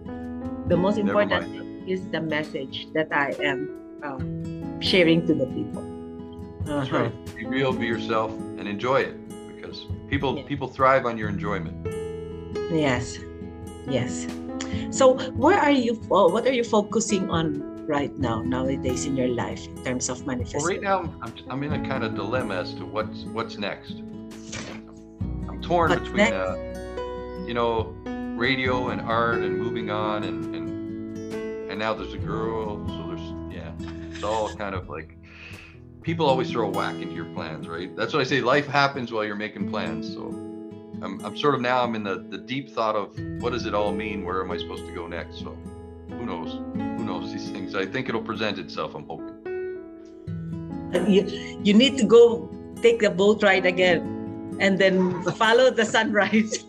[0.68, 3.66] The most important thing is the message that I am
[4.02, 4.18] uh,
[4.80, 5.82] sharing to the people.
[5.82, 6.78] Uh-huh.
[6.78, 7.34] That's right.
[7.34, 9.18] Be real, be yourself, and enjoy it
[9.56, 10.46] because people yeah.
[10.46, 11.74] people thrive on your enjoyment.
[12.70, 13.18] Yes,
[13.88, 14.26] yes.
[14.90, 15.94] So where are you?
[16.08, 20.60] What are you focusing on right now nowadays in your life in terms of manifesting?
[20.60, 24.02] Well, right now I'm, I'm in a kind of dilemma as to what's what's next.
[25.48, 26.56] I'm torn between uh,
[27.46, 27.94] you know
[28.36, 33.54] radio and art and moving on and and and now there's a girl so there's
[33.54, 33.72] yeah
[34.10, 35.16] it's all kind of like
[36.02, 39.12] people always throw a whack into your plans right that's what i say life happens
[39.12, 40.30] while you're making plans so
[41.02, 43.74] I'm, I'm sort of now I'm in the, the deep thought of what does it
[43.74, 44.24] all mean?
[44.24, 45.40] Where am I supposed to go next?
[45.40, 45.56] So
[46.18, 46.52] who knows?
[46.74, 47.74] Who knows these things?
[47.74, 48.94] I think it'll present itself.
[48.94, 49.42] I'm hoping.
[51.08, 51.24] You,
[51.62, 52.50] you need to go
[52.82, 56.64] take the boat ride again and then follow the sunrise.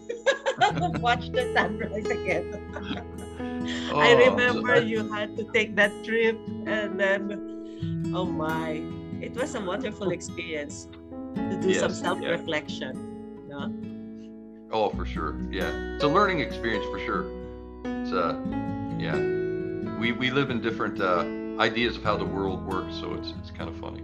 [1.01, 2.55] Watch the sunrise again.
[3.91, 8.81] oh, I remember you had to take that trip and then, oh my,
[9.21, 10.87] it was a wonderful experience
[11.35, 13.45] to do yes, some self reflection.
[13.49, 13.67] Yeah.
[14.71, 15.35] Oh, for sure.
[15.51, 17.25] Yeah, it's a learning experience for sure.
[17.85, 18.39] It's uh,
[18.99, 19.17] yeah,
[19.99, 21.25] we we live in different uh,
[21.59, 24.01] ideas of how the world works, so it's it's kind of funny.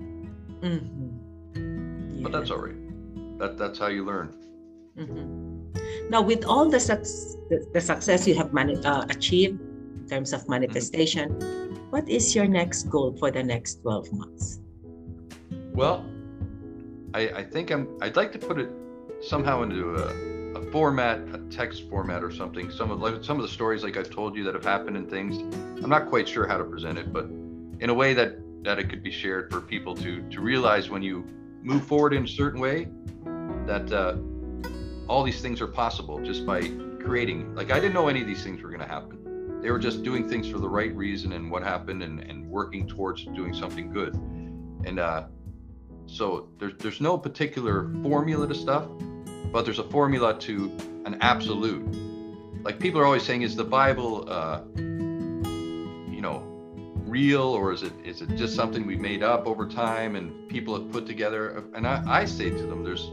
[0.62, 2.16] Mm-hmm.
[2.16, 2.24] Yeah.
[2.24, 3.40] But that's all right.
[3.40, 4.36] That that's how you learn.
[4.98, 6.10] Mm-hmm.
[6.10, 6.80] Now, with all the,
[7.50, 11.76] the, the success you have mani- uh, achieved in terms of manifestation, mm-hmm.
[11.92, 14.60] what is your next goal for the next 12 months?
[15.74, 16.04] Well,
[17.14, 17.88] I, I think I'm.
[18.02, 18.70] I'd like to put it
[19.22, 22.70] somehow into a, a format, a text format or something.
[22.70, 25.10] Some of like some of the stories, like I've told you, that have happened and
[25.10, 25.38] things.
[25.84, 28.90] I'm not quite sure how to present it, but in a way that that it
[28.90, 31.26] could be shared for people to to realize when you
[31.62, 32.88] move forward in a certain way
[33.66, 34.16] that uh,
[35.08, 36.62] all these things are possible just by
[37.00, 37.56] creating.
[37.56, 39.60] Like I didn't know any of these things were going to happen.
[39.62, 42.88] They were just doing things for the right reason and what happened and, and working
[42.88, 44.14] towards doing something good.
[44.86, 45.26] And uh,
[46.06, 48.88] so there's there's no particular formula to stuff,
[49.52, 50.72] but there's a formula to
[51.06, 51.84] an absolute.
[52.64, 56.44] Like people are always saying, is the Bible, uh, you know,
[57.10, 60.76] real or is it is it just something we made up over time and people
[60.76, 61.64] have put together?
[61.74, 63.10] And I, I say to them, there's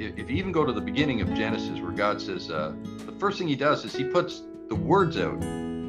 [0.00, 2.74] if you even go to the beginning of Genesis where God says uh,
[3.06, 5.40] the first thing He does is He puts the words out.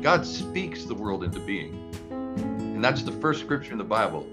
[0.02, 4.28] God speaks the world into being, and that's the first scripture in the Bible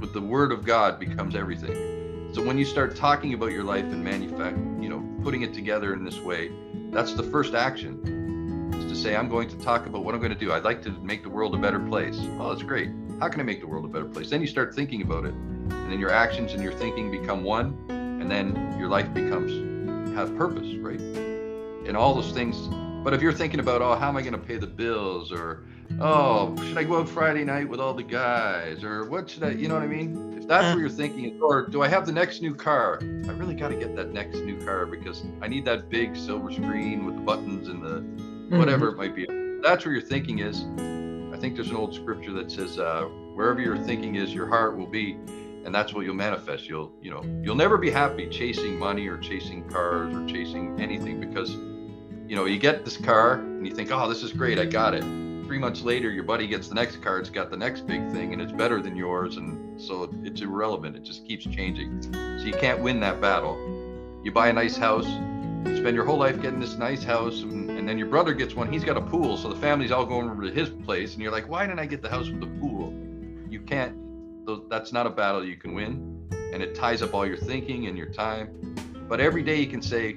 [0.00, 1.95] with the word of God becomes everything.
[2.36, 5.94] So when you start talking about your life and manufacture, you know, putting it together
[5.94, 6.52] in this way,
[6.90, 8.70] that's the first action.
[8.74, 10.52] Is to say, I'm going to talk about what I'm going to do.
[10.52, 12.18] I'd like to make the world a better place.
[12.38, 12.90] Oh, that's great.
[13.20, 14.28] How can I make the world a better place?
[14.28, 15.32] Then you start thinking about it.
[15.32, 17.74] And then your actions and your thinking become one.
[17.88, 21.00] And then your life becomes have purpose, right?
[21.00, 22.68] And all those things.
[23.02, 25.64] But if you're thinking about, oh, how am I going to pay the bills or
[26.00, 28.84] oh, should I go out Friday night with all the guys?
[28.84, 30.25] Or what should I, you know what I mean?
[30.46, 33.00] If that's what you're thinking, or do I have the next new car?
[33.02, 36.52] I really got to get that next new car because I need that big silver
[36.52, 38.56] screen with the buttons and the mm-hmm.
[38.56, 39.26] whatever it might be.
[39.60, 40.62] That's where your thinking is.
[41.34, 44.76] I think there's an old scripture that says, uh, wherever your thinking is, your heart
[44.76, 45.14] will be.
[45.64, 46.68] And that's what you'll manifest.
[46.68, 51.18] You'll, you know, you'll never be happy chasing money or chasing cars or chasing anything
[51.18, 51.54] because,
[52.28, 54.60] you know, you get this car and you think, oh, this is great.
[54.60, 55.02] I got it
[55.46, 58.32] three months later, your buddy gets the next car, it's got the next big thing,
[58.32, 60.96] and it's better than yours, and so it's irrelevant.
[60.96, 62.02] It just keeps changing.
[62.02, 63.56] So you can't win that battle.
[64.24, 67.70] You buy a nice house, you spend your whole life getting this nice house, and,
[67.70, 68.72] and then your brother gets one.
[68.72, 71.32] He's got a pool, so the family's all going over to his place, and you're
[71.32, 72.92] like, why didn't I get the house with the pool?
[73.48, 73.96] You can't.
[74.68, 77.96] That's not a battle you can win, and it ties up all your thinking and
[77.96, 78.74] your time.
[79.08, 80.16] But every day you can say,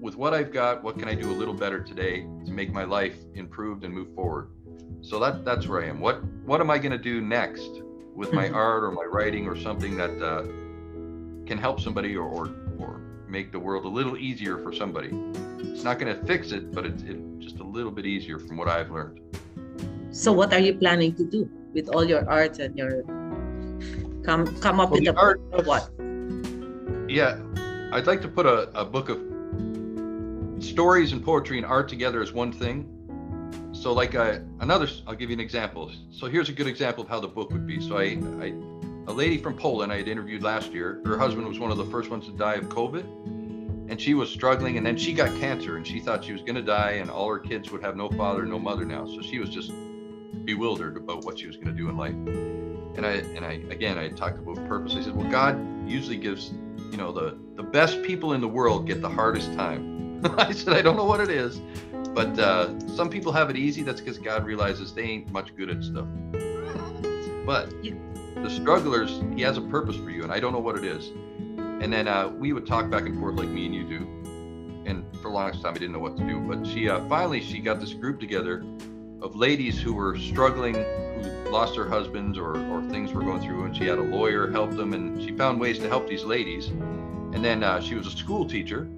[0.00, 2.84] with what I've got, what can I do a little better today to make my
[2.84, 4.48] life improved and move forward?
[5.00, 6.00] So that that's where I am.
[6.00, 7.82] What what am I going to do next
[8.14, 8.54] with my mm-hmm.
[8.54, 10.42] art or my writing or something that uh,
[11.46, 15.10] can help somebody or, or, or make the world a little easier for somebody?
[15.58, 18.56] It's not going to fix it, but it's it, just a little bit easier from
[18.56, 19.20] what I've learned.
[20.10, 23.02] So what are you planning to do with all your art and your
[24.24, 25.90] come come up well, with a art or what?
[27.08, 27.38] Yeah,
[27.92, 29.18] I'd like to put a, a book of
[30.62, 32.88] stories and poetry and art together as one thing
[33.82, 35.90] so like I, another i'll give you an example.
[36.12, 37.80] So here's a good example of how the book would be.
[37.80, 38.54] So i, I
[39.08, 41.86] a lady from poland i had interviewed last year her husband was one of the
[41.86, 43.02] first ones to die of covid
[43.90, 46.54] and she was struggling and then she got cancer and she thought she was going
[46.54, 49.04] to die and all her kids would have no father no mother now.
[49.06, 49.72] So she was just
[50.44, 52.14] bewildered about what she was going to do in life.
[52.96, 54.94] And i and i again i talked about purpose.
[54.94, 55.58] I said well god
[55.90, 56.52] usually gives
[56.92, 59.90] you know the the best people in the world get the hardest time.
[60.38, 61.60] I said i don't know what it is
[62.10, 63.82] but uh, some people have it easy.
[63.82, 66.06] That's because God realizes they ain't much good at stuff.
[67.44, 70.84] But the strugglers, He has a purpose for you, and I don't know what it
[70.84, 71.08] is.
[71.82, 74.06] And then uh, we would talk back and forth like me and you do.
[74.86, 76.38] And for a long time, I didn't know what to do.
[76.38, 78.64] But she uh, finally she got this group together
[79.20, 83.64] of ladies who were struggling, who lost their husbands or, or things were going through,
[83.64, 86.68] and she had a lawyer help them, and she found ways to help these ladies.
[86.68, 88.88] And then uh, she was a school teacher,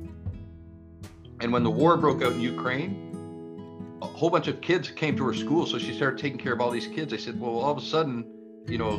[1.45, 5.25] and when the war broke out in Ukraine, a whole bunch of kids came to
[5.27, 5.67] her school.
[5.67, 7.13] So she started taking care of all these kids.
[7.13, 8.25] I said, Well, all of a sudden,
[8.67, 8.99] you know,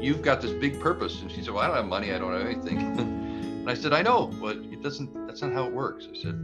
[0.00, 1.20] you've got this big purpose.
[1.20, 2.12] And she said, Well, I don't have money.
[2.12, 2.78] I don't have anything.
[3.00, 6.06] and I said, I know, but it doesn't, that's not how it works.
[6.08, 6.38] I said,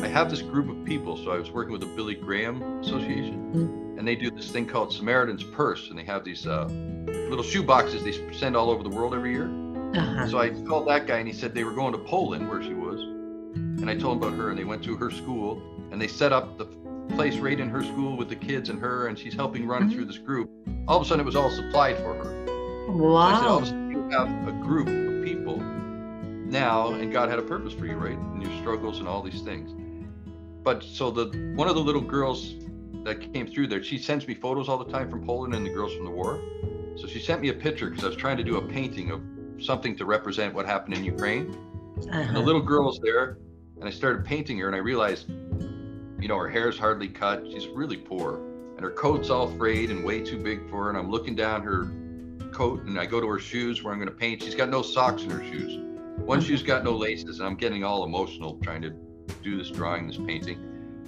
[0.00, 1.16] I have this group of people.
[1.16, 3.98] So I was working with the Billy Graham Association, mm-hmm.
[4.00, 5.90] and they do this thing called Samaritan's Purse.
[5.90, 9.30] And they have these uh, little shoe boxes they send all over the world every
[9.30, 9.48] year.
[9.94, 10.26] Uh-huh.
[10.26, 12.74] So I called that guy, and he said they were going to Poland, where she
[12.74, 13.17] was
[13.80, 16.32] and I told them about her, and they went to her school, and they set
[16.32, 16.66] up the
[17.14, 19.92] place right in her school with the kids and her, and she's helping run mm-hmm.
[19.92, 20.50] through this group.
[20.86, 22.92] All of a sudden, it was all supplied for her.
[22.92, 23.30] Wow!
[23.30, 27.28] So said, all of a sudden, you have a group of people now, and God
[27.28, 28.16] had a purpose for you, right?
[28.16, 29.74] And your struggles and all these things.
[30.62, 32.54] But so the one of the little girls
[33.04, 35.70] that came through there, she sends me photos all the time from Poland and the
[35.70, 36.42] girls from the war.
[36.96, 39.22] So she sent me a picture because I was trying to do a painting of
[39.62, 41.56] something to represent what happened in Ukraine.
[42.10, 42.32] Uh-huh.
[42.32, 43.38] The little girl's there
[43.80, 47.44] and I started painting her, and I realized, you know, her hair's hardly cut.
[47.50, 48.36] She's really poor,
[48.76, 50.88] and her coat's all frayed and way too big for her.
[50.88, 51.90] And I'm looking down her
[52.50, 54.42] coat, and I go to her shoes where I'm going to paint.
[54.42, 55.78] She's got no socks in her shoes.
[56.18, 56.48] One mm-hmm.
[56.48, 58.90] shoe's got no laces, and I'm getting all emotional trying to
[59.42, 60.58] do this drawing, this painting.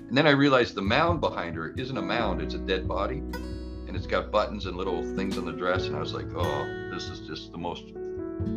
[0.09, 3.19] And then I realized the mound behind her isn't a mound; it's a dead body,
[3.19, 5.87] and it's got buttons and little things on the dress.
[5.87, 7.85] And I was like, oh, this is just the most.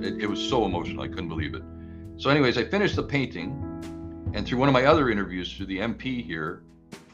[0.02, 1.64] It, it was so emotional, I couldn't believe it.
[2.18, 3.60] So, anyways, I finished the painting,
[4.34, 6.64] and through one of my other interviews through the MP here,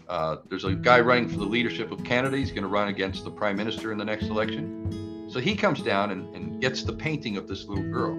[0.08, 2.38] uh, there's a guy running for the leadership of Canada.
[2.38, 5.28] He's going to run against the prime minister in the next election.
[5.30, 8.18] So he comes down and, and gets the painting of this little girl.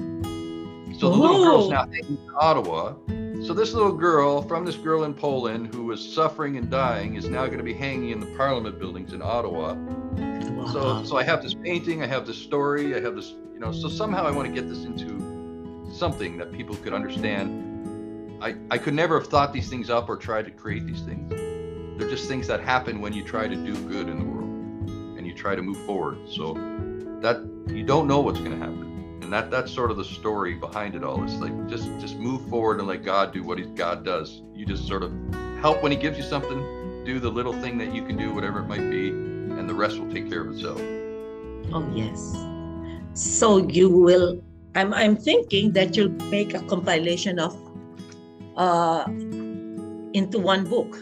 [0.99, 2.95] So the little girl's now in Ottawa.
[3.47, 7.29] So this little girl from this girl in Poland who was suffering and dying is
[7.29, 9.75] now going to be hanging in the Parliament buildings in Ottawa.
[9.75, 10.67] Wow.
[10.73, 13.73] So so I have this painting, I have this story, I have this, you know,
[13.73, 17.70] so somehow I want to get this into something that people could understand
[18.41, 21.29] I, I could never have thought these things up or tried to create these things.
[21.99, 24.49] They're just things that happen when you try to do good in the world
[25.19, 26.19] and you try to move forward.
[26.27, 26.55] So
[27.21, 29.19] that you don't know what's going to happen.
[29.23, 31.23] And that that's sort of the story behind it all.
[31.23, 34.41] It's like just just move forward and let God do what he, God does.
[34.55, 35.13] You just sort of
[35.61, 38.61] help when he gives you something, do the little thing that you can do, whatever
[38.61, 40.81] it might be, and the rest will take care of itself.
[41.75, 42.35] Oh yes.
[43.13, 44.43] So you will
[44.75, 47.55] I'm I'm thinking that you'll make a compilation of
[48.61, 49.05] uh,
[50.13, 50.99] into one book.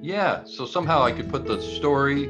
[0.00, 2.24] Yeah, so somehow I could put the story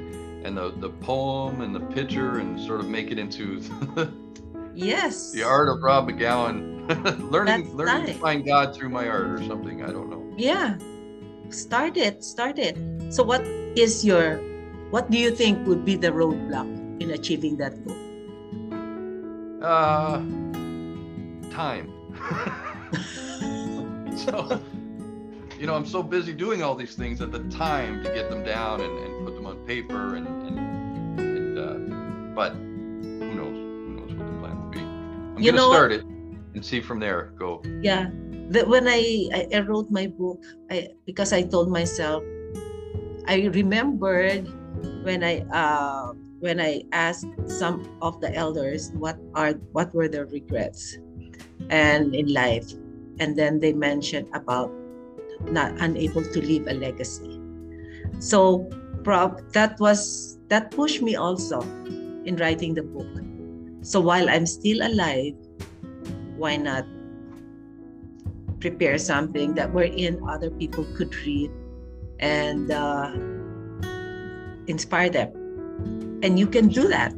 [0.45, 3.63] and the, the poem and the picture and sort of make it into
[4.75, 6.83] yes the art of Rob McGowan,
[7.31, 8.15] learning That's learning nice.
[8.15, 9.85] to find God through my art or something.
[9.85, 10.35] I don't know.
[10.37, 10.79] Yeah,
[11.51, 12.77] start it, start it.
[13.13, 13.43] So, what
[13.77, 14.39] is your,
[14.91, 16.67] what do you think would be the roadblock
[17.01, 17.97] in achieving that goal?
[19.63, 20.19] Uh,
[21.55, 21.93] time.
[24.17, 24.61] so,
[25.59, 28.45] you know, I'm so busy doing all these things at the time to get them
[28.45, 33.57] down and, and put them on paper and, and, and uh, but who knows?
[33.57, 34.81] Who knows what the plan will be?
[34.81, 36.05] I'm you gonna know, start it
[36.55, 37.33] and see from there.
[37.39, 37.63] Go.
[37.83, 38.11] Yeah.
[38.51, 42.25] The, when I, I wrote my book, I because I told myself,
[43.29, 44.49] I remembered
[45.05, 50.27] when I uh, when I asked some of the elders what are what were their
[50.27, 50.97] regrets
[51.69, 52.73] and in life
[53.21, 54.73] and then they mentioned about
[55.53, 57.41] not unable to leave a legacy.
[58.19, 58.69] So
[59.05, 61.61] prob that was that pushed me also
[62.25, 63.09] in writing the book.
[63.83, 65.37] So while i'm still alive
[66.37, 66.85] why not
[68.61, 71.51] prepare something that wherein other people could read
[72.21, 73.13] and uh,
[74.67, 75.33] inspire them?
[76.23, 77.13] And you can do that.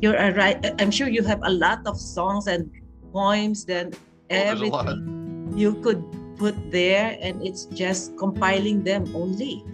[0.00, 2.68] You're a right i'm sure you have a lot of songs and
[3.12, 3.94] poems then
[4.34, 6.02] everything you could
[6.36, 9.64] put there and it's just compiling them only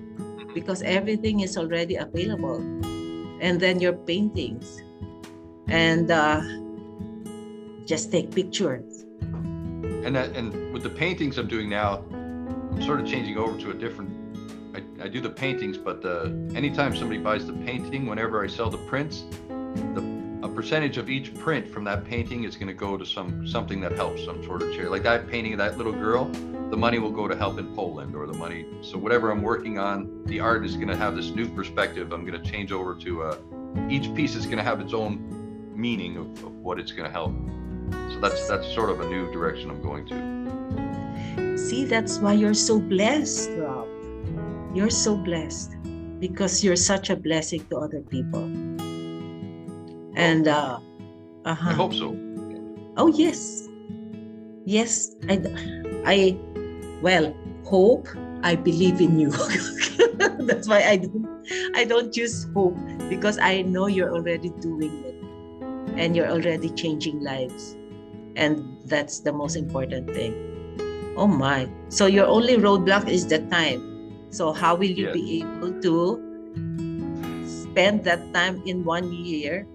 [0.54, 2.58] because everything is already available.
[3.40, 4.82] And then your paintings.
[5.68, 6.42] And uh,
[7.86, 9.04] just take pictures.
[10.04, 13.70] And that, and with the paintings i'm doing now i'm sort of changing over to
[13.70, 14.10] a different
[14.74, 18.70] i, I do the paintings but uh, anytime somebody buys the painting whenever i sell
[18.70, 19.24] the prints
[19.94, 20.00] the
[20.48, 23.92] percentage of each print from that painting is going to go to some something that
[23.92, 24.88] helps some sort of charity.
[24.88, 26.26] Like that painting of that little girl,
[26.70, 28.66] the money will go to help in Poland or the money.
[28.82, 32.12] So whatever I'm working on, the art is going to have this new perspective.
[32.12, 33.36] I'm going to change over to uh,
[33.88, 37.12] each piece is going to have its own meaning of, of what it's going to
[37.12, 37.34] help.
[38.12, 41.58] So that's that's sort of a new direction I'm going to.
[41.58, 43.88] See, that's why you're so blessed, Rob.
[44.74, 45.76] You're so blessed
[46.20, 48.48] because you're such a blessing to other people
[50.20, 50.78] and uh,
[51.44, 51.70] uh-huh.
[51.70, 52.12] I hope so.
[52.96, 53.66] Oh yes,
[54.64, 55.16] yes.
[55.28, 55.40] I,
[56.04, 56.38] I,
[57.02, 58.08] well, hope.
[58.42, 59.30] I believe in you.
[60.48, 61.28] That's why I don't.
[61.74, 62.76] I don't use hope
[63.08, 65.16] because I know you're already doing it,
[66.00, 67.76] and you're already changing lives,
[68.36, 70.32] and that's the most important thing.
[71.16, 71.68] Oh my!
[71.88, 73.84] So your only roadblock is the time.
[74.30, 75.14] So how will you yes.
[75.14, 75.94] be able to
[77.44, 79.66] spend that time in one year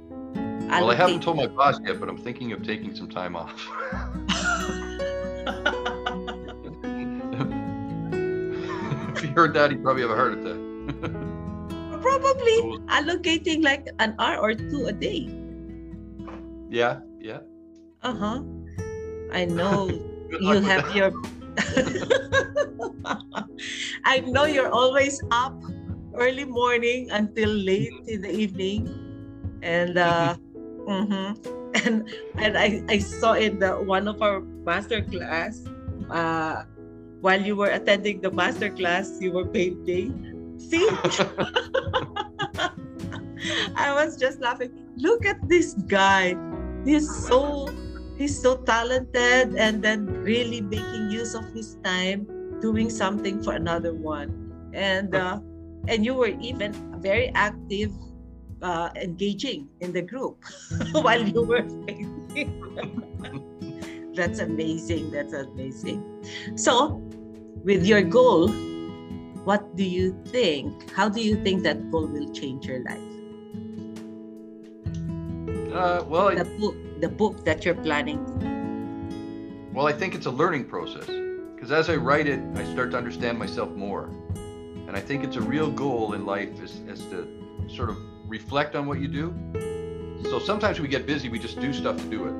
[0.70, 3.53] well, I haven't told my boss yet, but I'm thinking of taking some time off.
[9.16, 11.22] if you heard that, he'd probably have a heart attack.
[12.05, 12.57] probably
[12.93, 15.26] allocating like an hour or two a day.
[16.70, 17.41] Yeah, yeah.
[18.01, 18.41] Uh huh.
[19.34, 19.89] I know
[20.39, 21.11] you have your.
[24.05, 25.57] I know you're always up
[26.13, 28.88] early morning until late in the evening,
[29.61, 30.38] and uh,
[30.88, 31.29] Mm-hmm.
[31.86, 32.07] And
[32.38, 35.65] and I, I saw in the one of our master class
[36.09, 36.63] uh,
[37.21, 40.13] while you were attending the master class, you were painting.
[40.57, 40.88] See?
[43.75, 44.71] I was just laughing.
[44.95, 46.38] Look at this guy.
[46.86, 47.67] He's so
[48.17, 52.29] he's so talented and then really making use of his time
[52.61, 54.53] doing something for another one.
[54.73, 55.39] And uh,
[55.88, 57.91] and you were even very active
[58.66, 60.43] uh, engaging in the group
[60.91, 62.49] while you were painting.
[64.16, 65.11] That's amazing.
[65.11, 66.01] That's amazing.
[66.55, 66.95] So,
[67.63, 68.47] with your goal,
[69.45, 70.89] what do you think?
[70.91, 73.11] How do you think that goal will change your life?
[75.72, 78.24] Uh, well, the book, the book that you're planning.
[79.74, 81.05] Well, I think it's a learning process
[81.53, 84.05] because as I write it, I start to understand myself more,
[84.88, 87.28] and I think it's a real goal in life is, is to
[87.68, 87.97] sort of
[88.28, 89.34] reflect on what you do.
[90.23, 92.34] So sometimes we get busy, we just do stuff to do it.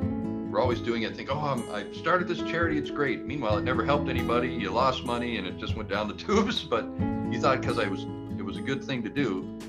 [0.52, 3.26] We're always doing it, think, oh, I'm, I started this charity, it's great.
[3.26, 4.50] Meanwhile, it never helped anybody.
[4.50, 6.86] You lost money and it just went down the tubes, but
[7.30, 8.04] you thought because I was,
[8.38, 9.60] it was a good thing to do.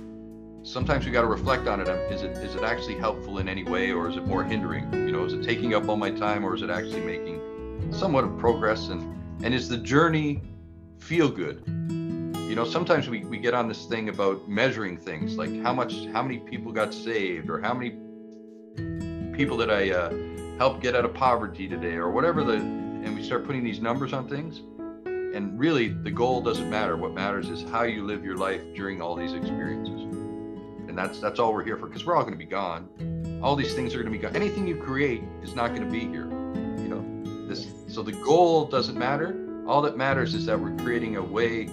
[0.62, 1.88] Sometimes we got to reflect on it.
[1.88, 4.92] Um, is it is it actually helpful in any way, or is it more hindering?
[4.92, 8.24] You know, is it taking up all my time, or is it actually making somewhat
[8.24, 8.88] of progress?
[8.88, 10.42] And and is the journey
[10.98, 11.62] feel good?
[12.56, 16.22] Know sometimes we, we get on this thing about measuring things like how much how
[16.22, 17.90] many people got saved or how many
[19.36, 20.10] people that i uh,
[20.58, 24.12] helped get out of poverty today or whatever the and we start putting these numbers
[24.12, 24.62] on things.
[25.06, 26.96] And really the goal doesn't matter.
[26.96, 30.02] What matters is how you live your life during all these experiences.
[30.88, 33.40] And that's that's all we're here for because we're all going to be gone.
[33.42, 34.34] All these things are going to be gone.
[34.34, 36.28] Anything you create is not going to be here
[36.82, 37.46] you know?
[37.46, 39.64] This so the goal doesn't matter.
[39.68, 41.68] All that matters is that we're creating a way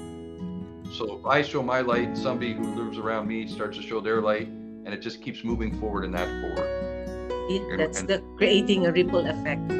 [0.93, 4.21] so if I show my light, somebody who lives around me starts to show their
[4.21, 7.79] light, and it just keeps moving forward in that forward.
[7.79, 9.71] That's and, the creating a ripple effect.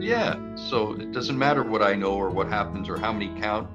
[0.00, 0.36] Yeah.
[0.56, 3.68] So it doesn't matter what I know or what happens or how many count.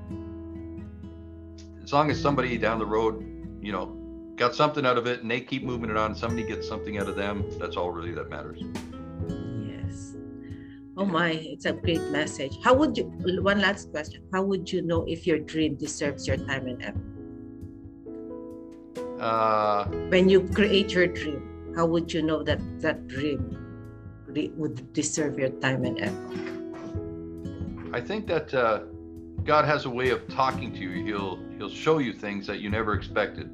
[1.84, 3.22] As long as somebody down the road,
[3.62, 3.88] you know,
[4.36, 7.08] got something out of it and they keep moving it on, somebody gets something out
[7.08, 8.62] of them, that's all really that matters.
[10.98, 12.58] Oh my, it's a great message.
[12.64, 13.04] How would you,
[13.43, 17.06] one last question, how would you know if your dream deserves your time and effort?
[19.22, 23.64] Uh, when you create your dream, how would you know that that dream
[24.58, 27.95] would deserve your time and effort?
[27.95, 28.80] I think that uh,
[29.43, 31.06] God has a way of talking to you.
[31.06, 33.50] He'll He'll show you things that you never expected.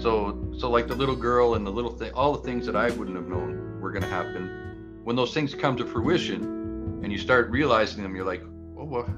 [0.00, 2.90] So so like the little girl and the little thing, all the things that I
[2.90, 5.00] wouldn't have known were going to happen.
[5.04, 6.59] When those things come to fruition,
[7.02, 8.42] and you start realizing them, you're like,
[8.78, 9.08] oh, well,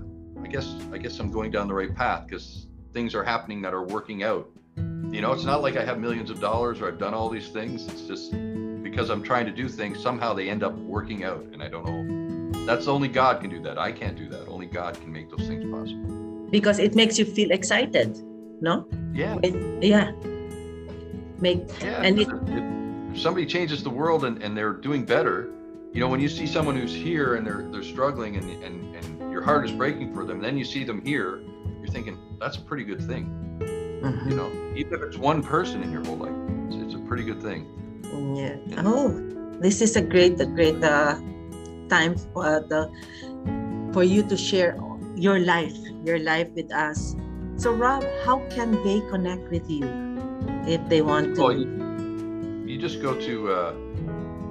[0.43, 3.73] I guess I guess I'm going down the right path because things are happening that
[3.75, 4.49] are working out.
[4.77, 7.49] You know, it's not like I have millions of dollars or I've done all these
[7.49, 7.87] things.
[7.87, 8.33] It's just
[8.83, 11.85] because I'm trying to do things, somehow they end up working out, and I don't
[11.87, 12.67] know.
[12.67, 13.79] That's only God can do that.
[13.79, 14.49] I can't do that.
[14.49, 16.49] Only God can make those things possible.
[16.51, 18.19] Because it makes you feel excited,
[18.61, 18.87] no?
[19.13, 19.39] Yeah.
[19.43, 20.13] It, yeah.
[21.41, 22.03] Make yeah.
[22.03, 22.29] And it,
[23.13, 25.51] if somebody changes the world and, and they're doing better,
[25.93, 29.31] you know when you see someone who's here and they're they're struggling and and, and
[29.31, 31.43] your heart is breaking for them then you see them here
[31.81, 33.27] you're thinking that's a pretty good thing.
[33.61, 34.31] Mm-hmm.
[34.31, 36.35] you know even if it's one person in your whole life
[36.67, 37.69] it's, it's a pretty good thing.
[38.35, 38.83] Yeah.
[38.85, 39.13] Oh
[39.61, 41.21] this is a great a great uh,
[41.89, 42.91] time for uh, the
[43.93, 44.77] for you to share
[45.15, 47.15] your life your life with us.
[47.57, 49.87] So rob how can they connect with you
[50.67, 51.43] if they want to?
[51.43, 53.75] Well, you, you just go to uh,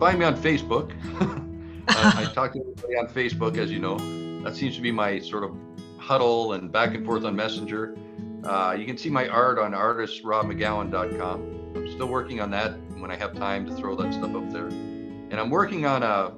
[0.02, 0.92] find me on Facebook.
[1.90, 4.00] I, I talk to everybody on Facebook, as you know.
[4.44, 5.56] That seems to be my sort of
[6.00, 7.96] huddle and back and forth on Messenger.
[8.44, 11.74] Uh, you can see my art on artistrobmcgowan.com.
[11.76, 14.70] I'm still working on that when I have time to throw that stuff up there.
[14.70, 16.32] And I'm working on a, uh,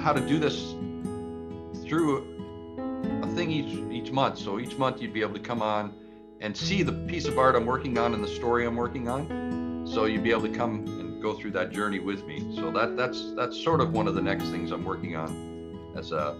[0.00, 0.76] how to do this
[1.82, 2.28] through
[3.24, 4.38] a thing each each month.
[4.38, 5.92] So each month you'd be able to come on
[6.40, 9.84] and see the piece of art I'm working on and the story I'm working on.
[9.84, 10.86] So you'd be able to come
[11.20, 12.54] go through that journey with me.
[12.56, 16.12] So that that's that's sort of one of the next things I'm working on as
[16.12, 16.36] a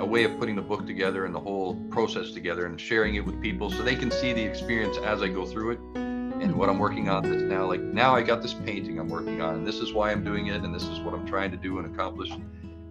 [0.00, 3.24] a way of putting the book together and the whole process together and sharing it
[3.24, 5.80] with people so they can see the experience as I go through it.
[5.96, 9.40] And what I'm working on is now like now I got this painting I'm working
[9.40, 11.56] on and this is why I'm doing it and this is what I'm trying to
[11.56, 12.30] do and accomplish.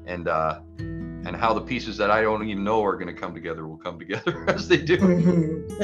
[0.06, 0.60] And uh
[1.28, 3.78] and how the pieces that I don't even know are going to come together will
[3.78, 4.98] come together as they do.
[4.98, 5.84] Mm-hmm.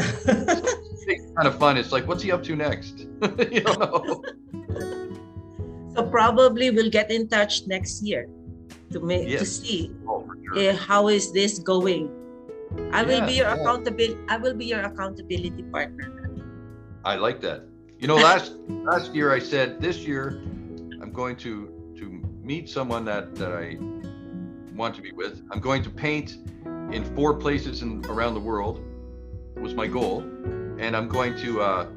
[1.07, 1.75] it's kind of fun.
[1.77, 2.99] It's like, what's he up to next?
[3.51, 4.23] you know.
[5.95, 8.27] So probably we'll get in touch next year
[8.91, 9.39] to make yes.
[9.39, 10.69] to see oh, sure.
[10.69, 12.09] uh, how is this going.
[12.91, 13.61] I will be your yeah.
[13.61, 14.17] accountability.
[14.27, 16.09] I will be your accountability partner.
[17.05, 17.63] I like that.
[17.99, 20.41] You know, last last year I said this year
[21.01, 22.05] I'm going to to
[22.41, 23.77] meet someone that that I
[24.75, 25.43] want to be with.
[25.51, 26.37] I'm going to paint
[26.91, 28.81] in four places in, around the world.
[29.57, 30.21] Was my goal,
[30.79, 31.87] and I'm going to uh,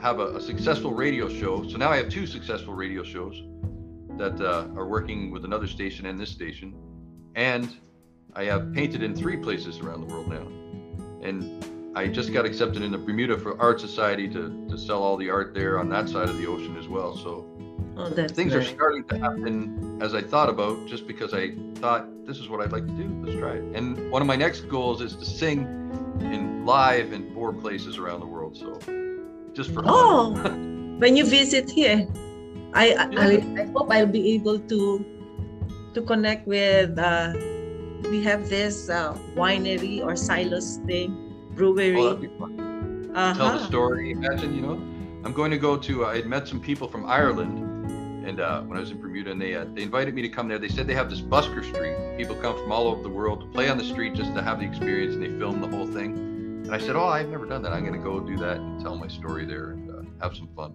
[0.00, 1.66] have a, a, successful radio show.
[1.68, 3.42] So now I have two successful radio shows
[4.18, 6.74] that uh, are working with another station and this station,
[7.34, 7.74] and
[8.34, 10.46] I have painted in three places around the world now,
[11.26, 11.64] and
[11.96, 15.30] I just got accepted into the Bermuda for Art Society to to sell all the
[15.30, 17.16] art there on that side of the ocean as well.
[17.16, 17.46] So
[17.96, 18.54] oh, things nice.
[18.54, 22.60] are starting to happen as I thought about, just because I thought this is what
[22.60, 23.08] I'd like to do.
[23.24, 23.64] Let's try it.
[23.74, 25.62] And one of my next goals is to sing
[26.20, 28.56] in live in four places around the world.
[28.56, 28.78] So
[29.56, 30.36] just for oh,
[31.00, 32.06] when you visit here,
[32.74, 32.92] I.
[32.92, 35.04] I I hope I'll be able to
[35.94, 36.98] to connect with.
[36.98, 37.32] Uh,
[38.12, 41.16] we have this uh, winery or silos thing,
[41.56, 41.96] brewery.
[41.96, 43.10] Oh, that'd be fun.
[43.16, 43.34] Uh-huh.
[43.34, 44.12] Tell the story.
[44.12, 44.76] Imagine, you know,
[45.24, 46.04] I'm going to go to.
[46.04, 47.64] Uh, I had met some people from Ireland
[48.26, 50.48] and uh, when I was in Bermuda, and they uh, they invited me to come
[50.48, 50.58] there.
[50.58, 51.96] They said they have this busker street.
[52.18, 54.58] People come from all over the world to play on the street just to have
[54.60, 56.35] the experience, and they film the whole thing.
[56.66, 57.72] And I said, "Oh, I've never done that.
[57.72, 60.48] I'm going to go do that and tell my story there and uh, have some
[60.56, 60.74] fun."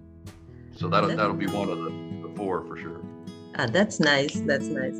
[0.77, 1.91] So that'll that'll be one of the,
[2.27, 3.01] the four for sure.
[3.57, 4.39] Ah, that's nice.
[4.45, 4.97] That's nice.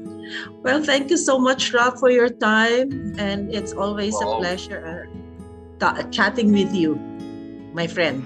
[0.64, 5.08] Well, thank you so much, Rob, for your time, and it's always well, a pleasure
[5.82, 6.96] uh, chatting with you,
[7.74, 8.26] my friend.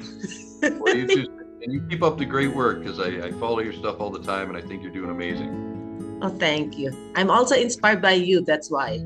[0.80, 1.28] well, you too.
[1.62, 4.22] And you keep up the great work because I, I follow your stuff all the
[4.22, 5.75] time and I think you're doing amazing.
[6.22, 6.96] Oh, thank you.
[7.16, 8.42] I'm also inspired by you.
[8.42, 9.00] That's why.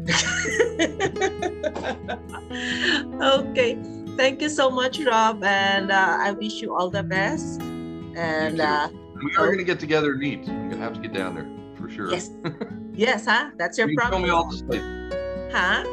[3.22, 3.78] okay.
[4.16, 5.43] Thank you so much, Rob.
[5.43, 7.62] And uh, I wish you all the best.
[7.62, 8.89] And uh,
[9.24, 10.47] we are going to get together and eat.
[10.47, 12.12] I'm going to have to get down there for sure.
[12.12, 12.30] Yes.
[12.93, 13.51] yes, huh?
[13.57, 14.20] That's your you promise.
[14.20, 15.53] Show me all the sites.
[15.53, 15.84] Huh?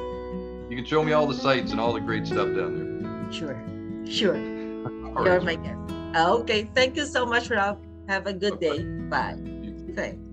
[0.68, 3.32] You can show me all the sites and all the great stuff down there.
[3.32, 3.62] Sure.
[4.04, 4.36] Sure.
[4.36, 5.78] You're my guest.
[6.16, 6.68] Okay.
[6.74, 7.82] Thank you so much, Rob.
[8.08, 8.82] Have a good day.
[9.08, 9.36] Bye.
[9.94, 10.25] Thanks.